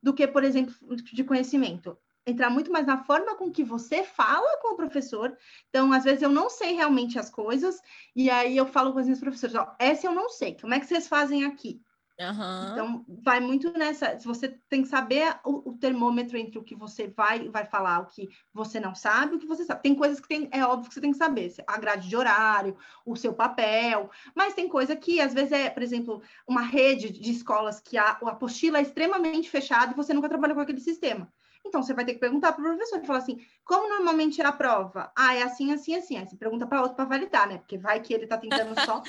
[0.02, 1.98] do que, por exemplo, de conhecimento.
[2.24, 5.36] Entrar muito mais na forma com que você fala com o professor.
[5.70, 7.80] Então, às vezes, eu não sei realmente as coisas,
[8.14, 10.78] e aí eu falo com os meus professores: ó, essa eu não sei, como é
[10.78, 11.80] que vocês fazem aqui?
[12.20, 12.72] Uhum.
[12.72, 14.18] Então, vai muito nessa.
[14.24, 18.06] Você tem que saber o, o, termômetro entre o que você vai, vai falar, o
[18.06, 19.82] que você não sabe, o que você sabe.
[19.82, 22.76] Tem coisas que tem, é óbvio que você tem que saber, a grade de horário,
[23.06, 27.30] o seu papel, mas tem coisa que, às vezes, é, por exemplo, uma rede de
[27.30, 31.32] escolas que a, a apostila é extremamente fechada e você nunca trabalhou com aquele sistema.
[31.64, 34.46] Então, você vai ter que perguntar para o professor e falar assim: como normalmente é
[34.46, 35.12] a prova?
[35.16, 36.16] Ah, é assim, assim, assim.
[36.16, 37.58] Aí você pergunta para outro para validar, né?
[37.58, 39.02] Porque vai que ele está tentando só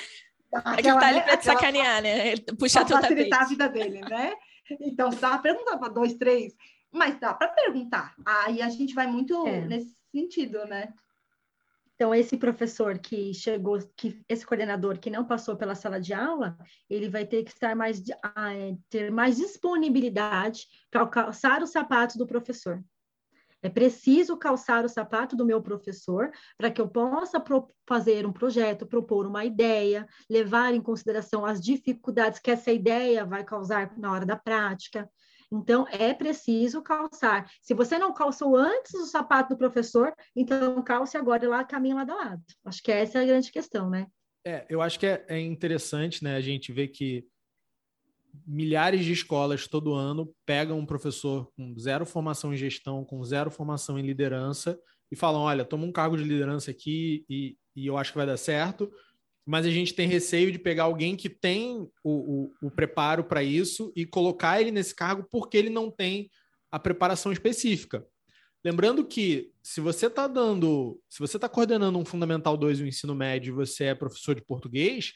[0.51, 2.35] Aquela, é tá ali pra te sacanear, né?
[2.57, 4.33] Puxar teu facilitar a vida dele, né?
[4.81, 6.55] Então, dá para perguntar para dois, três,
[6.91, 8.15] mas dá para perguntar.
[8.25, 9.61] Aí a gente vai muito é.
[9.61, 10.93] nesse sentido, né?
[11.95, 16.57] Então, esse professor que chegou, que esse coordenador que não passou pela sala de aula,
[16.89, 18.01] ele vai ter que estar mais,
[18.89, 22.81] ter mais disponibilidade para calçar os sapatos do professor.
[23.61, 27.43] É preciso calçar o sapato do meu professor para que eu possa
[27.87, 33.43] fazer um projeto, propor uma ideia, levar em consideração as dificuldades que essa ideia vai
[33.43, 35.09] causar na hora da prática.
[35.51, 37.49] Então, é preciso calçar.
[37.61, 42.11] Se você não calçou antes o sapato do professor, então calce agora lá, caminho lado
[42.11, 42.43] a lado.
[42.63, 44.05] Acho que essa é a grande questão, né?
[44.45, 47.25] É, eu acho que é, é interessante, né, a gente ver que
[48.45, 53.51] milhares de escolas todo ano pegam um professor com zero formação em gestão, com zero
[53.51, 54.79] formação em liderança
[55.11, 58.27] e falam: olha, toma um cargo de liderança aqui e, e eu acho que vai
[58.27, 58.91] dar certo.
[59.45, 63.41] Mas a gente tem receio de pegar alguém que tem o, o, o preparo para
[63.43, 66.29] isso e colocar ele nesse cargo porque ele não tem
[66.71, 68.05] a preparação específica.
[68.63, 72.87] Lembrando que se você está dando, se você está coordenando um Fundamental 2 e um
[72.87, 75.13] ensino médio e você é professor de português,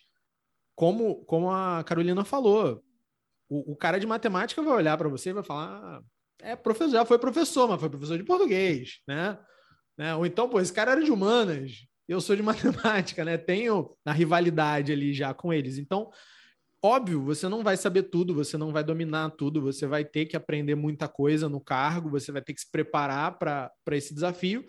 [0.75, 2.83] como, como a Carolina falou,
[3.53, 6.01] o, o cara de matemática vai olhar para você e vai falar: ah,
[6.41, 9.37] é professor, já foi professor, mas foi professor de português, né?
[9.95, 10.15] né?
[10.15, 13.37] Ou então, pô, esse cara era de humanas, eu sou de matemática, né?
[13.37, 15.77] Tenho a rivalidade ali já com eles.
[15.77, 16.09] Então,
[16.83, 20.35] óbvio, você não vai saber tudo, você não vai dominar tudo, você vai ter que
[20.35, 24.65] aprender muita coisa no cargo, você vai ter que se preparar para esse desafio,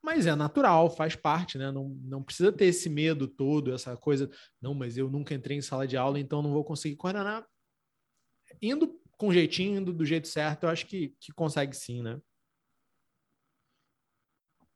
[0.00, 1.72] mas é natural, faz parte, né?
[1.72, 4.30] Não, não precisa ter esse medo todo, essa coisa,
[4.62, 7.44] não, mas eu nunca entrei em sala de aula, então não vou conseguir coordenar
[8.60, 12.20] indo com jeitinho, indo do jeito certo, eu acho que, que consegue sim, né?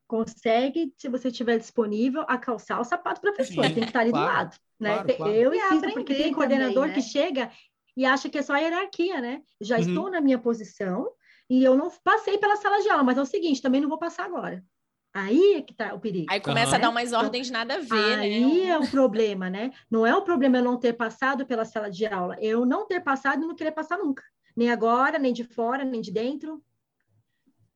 [0.06, 4.10] Consegue, se você estiver disponível, a calçar o sapato professor, sim, tem que estar ali
[4.10, 4.56] claro, do lado.
[4.78, 4.94] Né?
[4.94, 5.32] Claro, claro.
[5.32, 6.94] Eu insisto, porque tem coordenador também, né?
[6.94, 7.50] que chega
[7.96, 9.42] e acha que é só a hierarquia, né?
[9.60, 9.82] Já uhum.
[9.82, 11.10] estou na minha posição
[11.48, 13.98] e eu não passei pela sala de aula, mas é o seguinte, também não vou
[13.98, 14.62] passar agora.
[15.14, 16.26] Aí é que tá o perigo.
[16.30, 16.76] Aí começa uhum.
[16.76, 18.46] a dar umas ordens então, nada a ver, aí né?
[18.46, 19.70] Aí é o problema, né?
[19.90, 23.00] Não é o problema eu não ter passado pela sala de aula, eu não ter
[23.00, 24.22] passado e não querer passar nunca.
[24.56, 26.62] Nem agora, nem de fora, nem de dentro.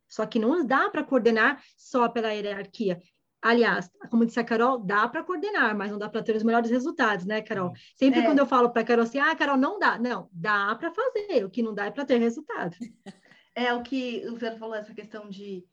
[0.08, 3.02] Só que não dá para coordenar só pela hierarquia.
[3.42, 6.70] Aliás, como disse a Carol, dá para coordenar, mas não dá para ter os melhores
[6.70, 7.72] resultados, né, Carol?
[7.94, 8.22] Sempre é.
[8.24, 9.98] quando eu falo para a Carol assim, ah, Carol, não dá.
[9.98, 11.44] Não, dá para fazer.
[11.44, 12.76] O que não dá é para ter resultado.
[13.58, 15.64] É o que o Vera falou, essa questão de,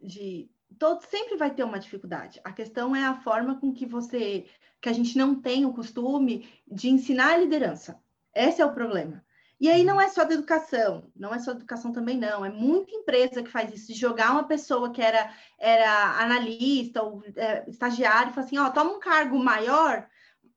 [0.00, 0.48] de
[0.78, 2.40] todo sempre vai ter uma dificuldade.
[2.44, 4.46] A questão é a forma com que você,
[4.80, 8.00] que a gente não tem o costume de ensinar a liderança.
[8.34, 9.24] Esse é o problema.
[9.58, 12.50] E aí não é só da educação, não é só da educação também não, é
[12.50, 17.64] muita empresa que faz isso, de jogar uma pessoa que era, era analista ou é,
[17.66, 20.06] estagiário e falar assim, ó, toma um cargo maior,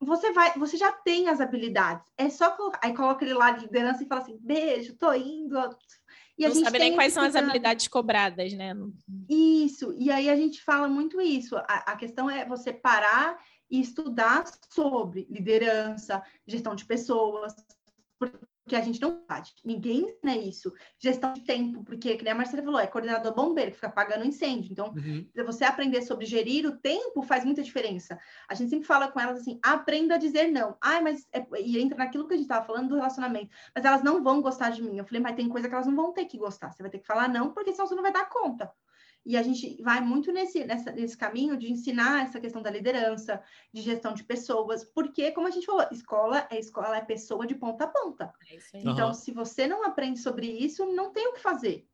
[0.02, 3.62] você vai, você já tem as habilidades, é só colocar, aí coloca ele lá de
[3.66, 5.58] liderança e fala assim, beijo, tô indo,
[6.40, 8.74] e não sabe nem quais são as habilidades cobradas, né?
[9.30, 11.58] Isso, e aí a gente fala muito isso.
[11.58, 13.38] A, a questão é você parar
[13.70, 17.54] e estudar sobre liderança, gestão de pessoas,
[18.70, 19.54] que a gente não faz.
[19.66, 20.72] Ninguém ensina isso.
[21.00, 24.72] Gestão de tempo, porque, como a Marcela falou, é coordenador bombeiro, que fica apagando incêndio.
[24.72, 25.28] Então, uhum.
[25.46, 28.18] você aprender sobre gerir o tempo faz muita diferença.
[28.48, 30.78] A gente sempre fala com elas assim, aprenda a dizer não.
[30.80, 31.28] Ai, mas...
[31.34, 31.46] É...
[31.60, 33.50] E entra naquilo que a gente estava falando do relacionamento.
[33.76, 34.98] Mas elas não vão gostar de mim.
[34.98, 36.72] Eu falei, mas tem coisa que elas não vão ter que gostar.
[36.72, 38.72] Você vai ter que falar não, porque senão você não vai dar conta.
[39.26, 43.42] E a gente vai muito nesse, nessa, nesse caminho de ensinar essa questão da liderança,
[43.74, 47.56] de gestão de pessoas, porque, como a gente falou, escola é escola, é pessoa de
[47.56, 48.34] ponta a ponta.
[48.50, 49.14] É então, uhum.
[49.14, 51.89] se você não aprende sobre isso, não tem o que fazer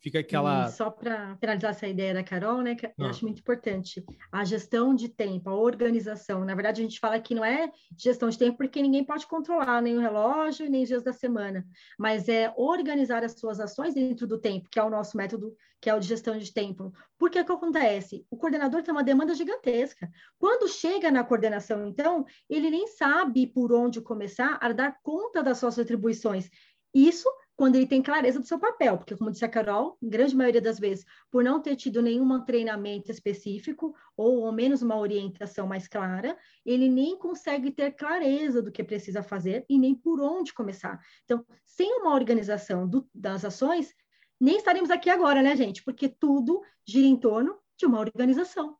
[0.00, 0.66] fica aquela.
[0.66, 3.08] E só para finalizar essa ideia da Carol, né, que eu ah.
[3.08, 6.44] acho muito importante, a gestão de tempo, a organização.
[6.44, 9.80] Na verdade, a gente fala que não é gestão de tempo porque ninguém pode controlar
[9.80, 11.66] nem o relógio, nem os dias da semana,
[11.98, 15.90] mas é organizar as suas ações dentro do tempo, que é o nosso método, que
[15.90, 16.92] é o de gestão de tempo.
[17.18, 18.26] Porque o que acontece?
[18.30, 20.08] O coordenador tem uma demanda gigantesca.
[20.38, 25.58] Quando chega na coordenação, então, ele nem sabe por onde começar a dar conta das
[25.58, 26.48] suas atribuições.
[26.94, 30.60] Isso quando ele tem clareza do seu papel, porque, como disse a Carol, grande maioria
[30.60, 35.88] das vezes, por não ter tido nenhum treinamento específico ou ao menos uma orientação mais
[35.88, 36.36] clara,
[36.66, 41.00] ele nem consegue ter clareza do que precisa fazer e nem por onde começar.
[41.24, 43.94] Então, sem uma organização do, das ações,
[44.38, 45.82] nem estaremos aqui agora, né, gente?
[45.82, 48.76] Porque tudo gira em torno de uma organização.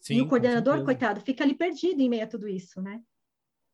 [0.00, 3.00] Sim, e o coordenador, coitado, fica ali perdido em meio a tudo isso, né?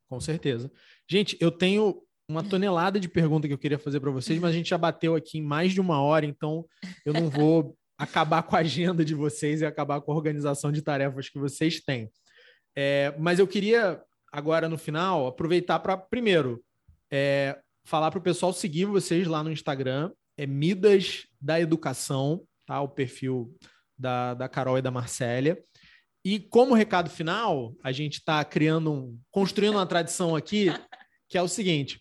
[0.07, 0.71] Com certeza.
[1.07, 4.53] Gente, eu tenho uma tonelada de perguntas que eu queria fazer para vocês, mas a
[4.53, 6.67] gente já bateu aqui em mais de uma hora, então
[7.05, 10.83] eu não vou acabar com a agenda de vocês e acabar com a organização de
[10.83, 12.11] tarefas que vocês têm.
[12.77, 14.01] É, mas eu queria,
[14.31, 16.63] agora no final, aproveitar para, primeiro,
[17.11, 22.81] é, falar para o pessoal seguir vocês lá no Instagram, é Midas da Educação, tá?
[22.81, 23.53] O perfil
[23.99, 25.61] da, da Carol e da Marcélia.
[26.25, 30.67] E como recado final, a gente está criando um, construindo uma tradição aqui,
[31.29, 32.01] que é o seguinte: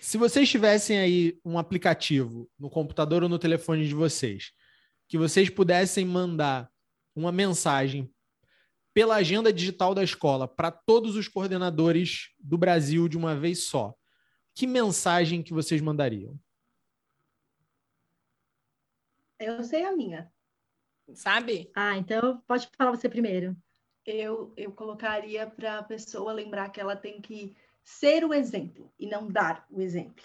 [0.00, 4.52] se vocês tivessem aí um aplicativo no computador ou no telefone de vocês,
[5.08, 6.70] que vocês pudessem mandar
[7.14, 8.12] uma mensagem
[8.94, 13.94] pela agenda digital da escola para todos os coordenadores do Brasil de uma vez só,
[14.54, 16.38] que mensagem que vocês mandariam?
[19.38, 20.32] Eu sei a minha.
[21.12, 21.70] Sabe?
[21.74, 23.56] Ah, então pode falar você primeiro.
[24.06, 29.06] Eu, eu colocaria para a pessoa lembrar que ela tem que ser o exemplo e
[29.06, 30.24] não dar o exemplo.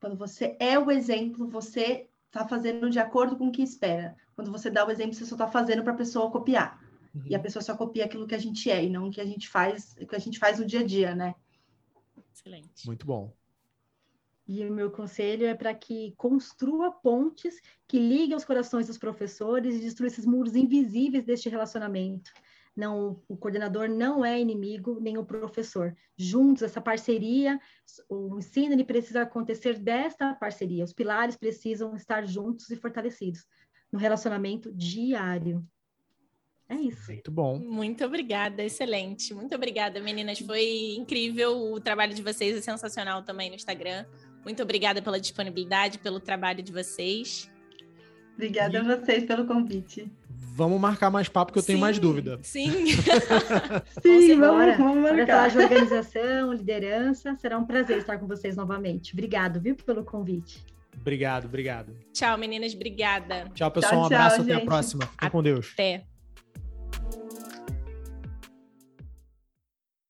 [0.00, 4.16] Quando você é o exemplo, você está fazendo de acordo com o que espera.
[4.34, 6.82] Quando você dá o exemplo, você só está fazendo para a pessoa copiar.
[7.14, 7.22] Uhum.
[7.26, 9.24] E a pessoa só copia aquilo que a gente é e não o que a
[9.24, 11.34] gente faz, o que a gente faz no dia a dia, né?
[12.32, 12.86] Excelente.
[12.86, 13.32] Muito bom.
[14.46, 19.76] E o meu conselho é para que construa pontes que liguem os corações dos professores
[19.76, 22.32] e destrua esses muros invisíveis deste relacionamento
[22.78, 25.96] não, o coordenador não é inimigo, nem o professor.
[26.16, 27.60] Juntos, essa parceria,
[28.08, 30.84] o ensino ele precisa acontecer desta parceria.
[30.84, 33.44] Os pilares precisam estar juntos e fortalecidos
[33.90, 35.66] no relacionamento diário.
[36.68, 37.10] É isso.
[37.10, 37.58] Muito bom.
[37.58, 39.34] Muito obrigada, excelente.
[39.34, 40.38] Muito obrigada, meninas.
[40.38, 41.72] Foi incrível.
[41.72, 44.06] O trabalho de vocês é sensacional também no Instagram.
[44.44, 47.50] Muito obrigada pela disponibilidade, pelo trabalho de vocês.
[48.38, 48.80] Obrigada e...
[48.80, 50.08] a vocês pelo convite.
[50.30, 52.38] Vamos marcar mais papo que eu tenho mais dúvida.
[52.42, 52.86] Sim.
[54.02, 55.26] sim, vamos, vamos marcar.
[55.26, 59.12] Para falar de organização, liderança, será um prazer estar com vocês novamente.
[59.12, 60.64] Obrigado, viu, pelo convite.
[61.00, 61.96] Obrigado, obrigado.
[62.12, 62.74] Tchau, meninas.
[62.74, 63.50] Obrigada.
[63.54, 63.92] Tchau, pessoal.
[63.92, 64.36] Tchau, um abraço.
[64.36, 64.62] Tchau, até gente.
[64.62, 65.06] a próxima.
[65.06, 65.70] Fiquem com Deus.
[65.74, 66.04] Até.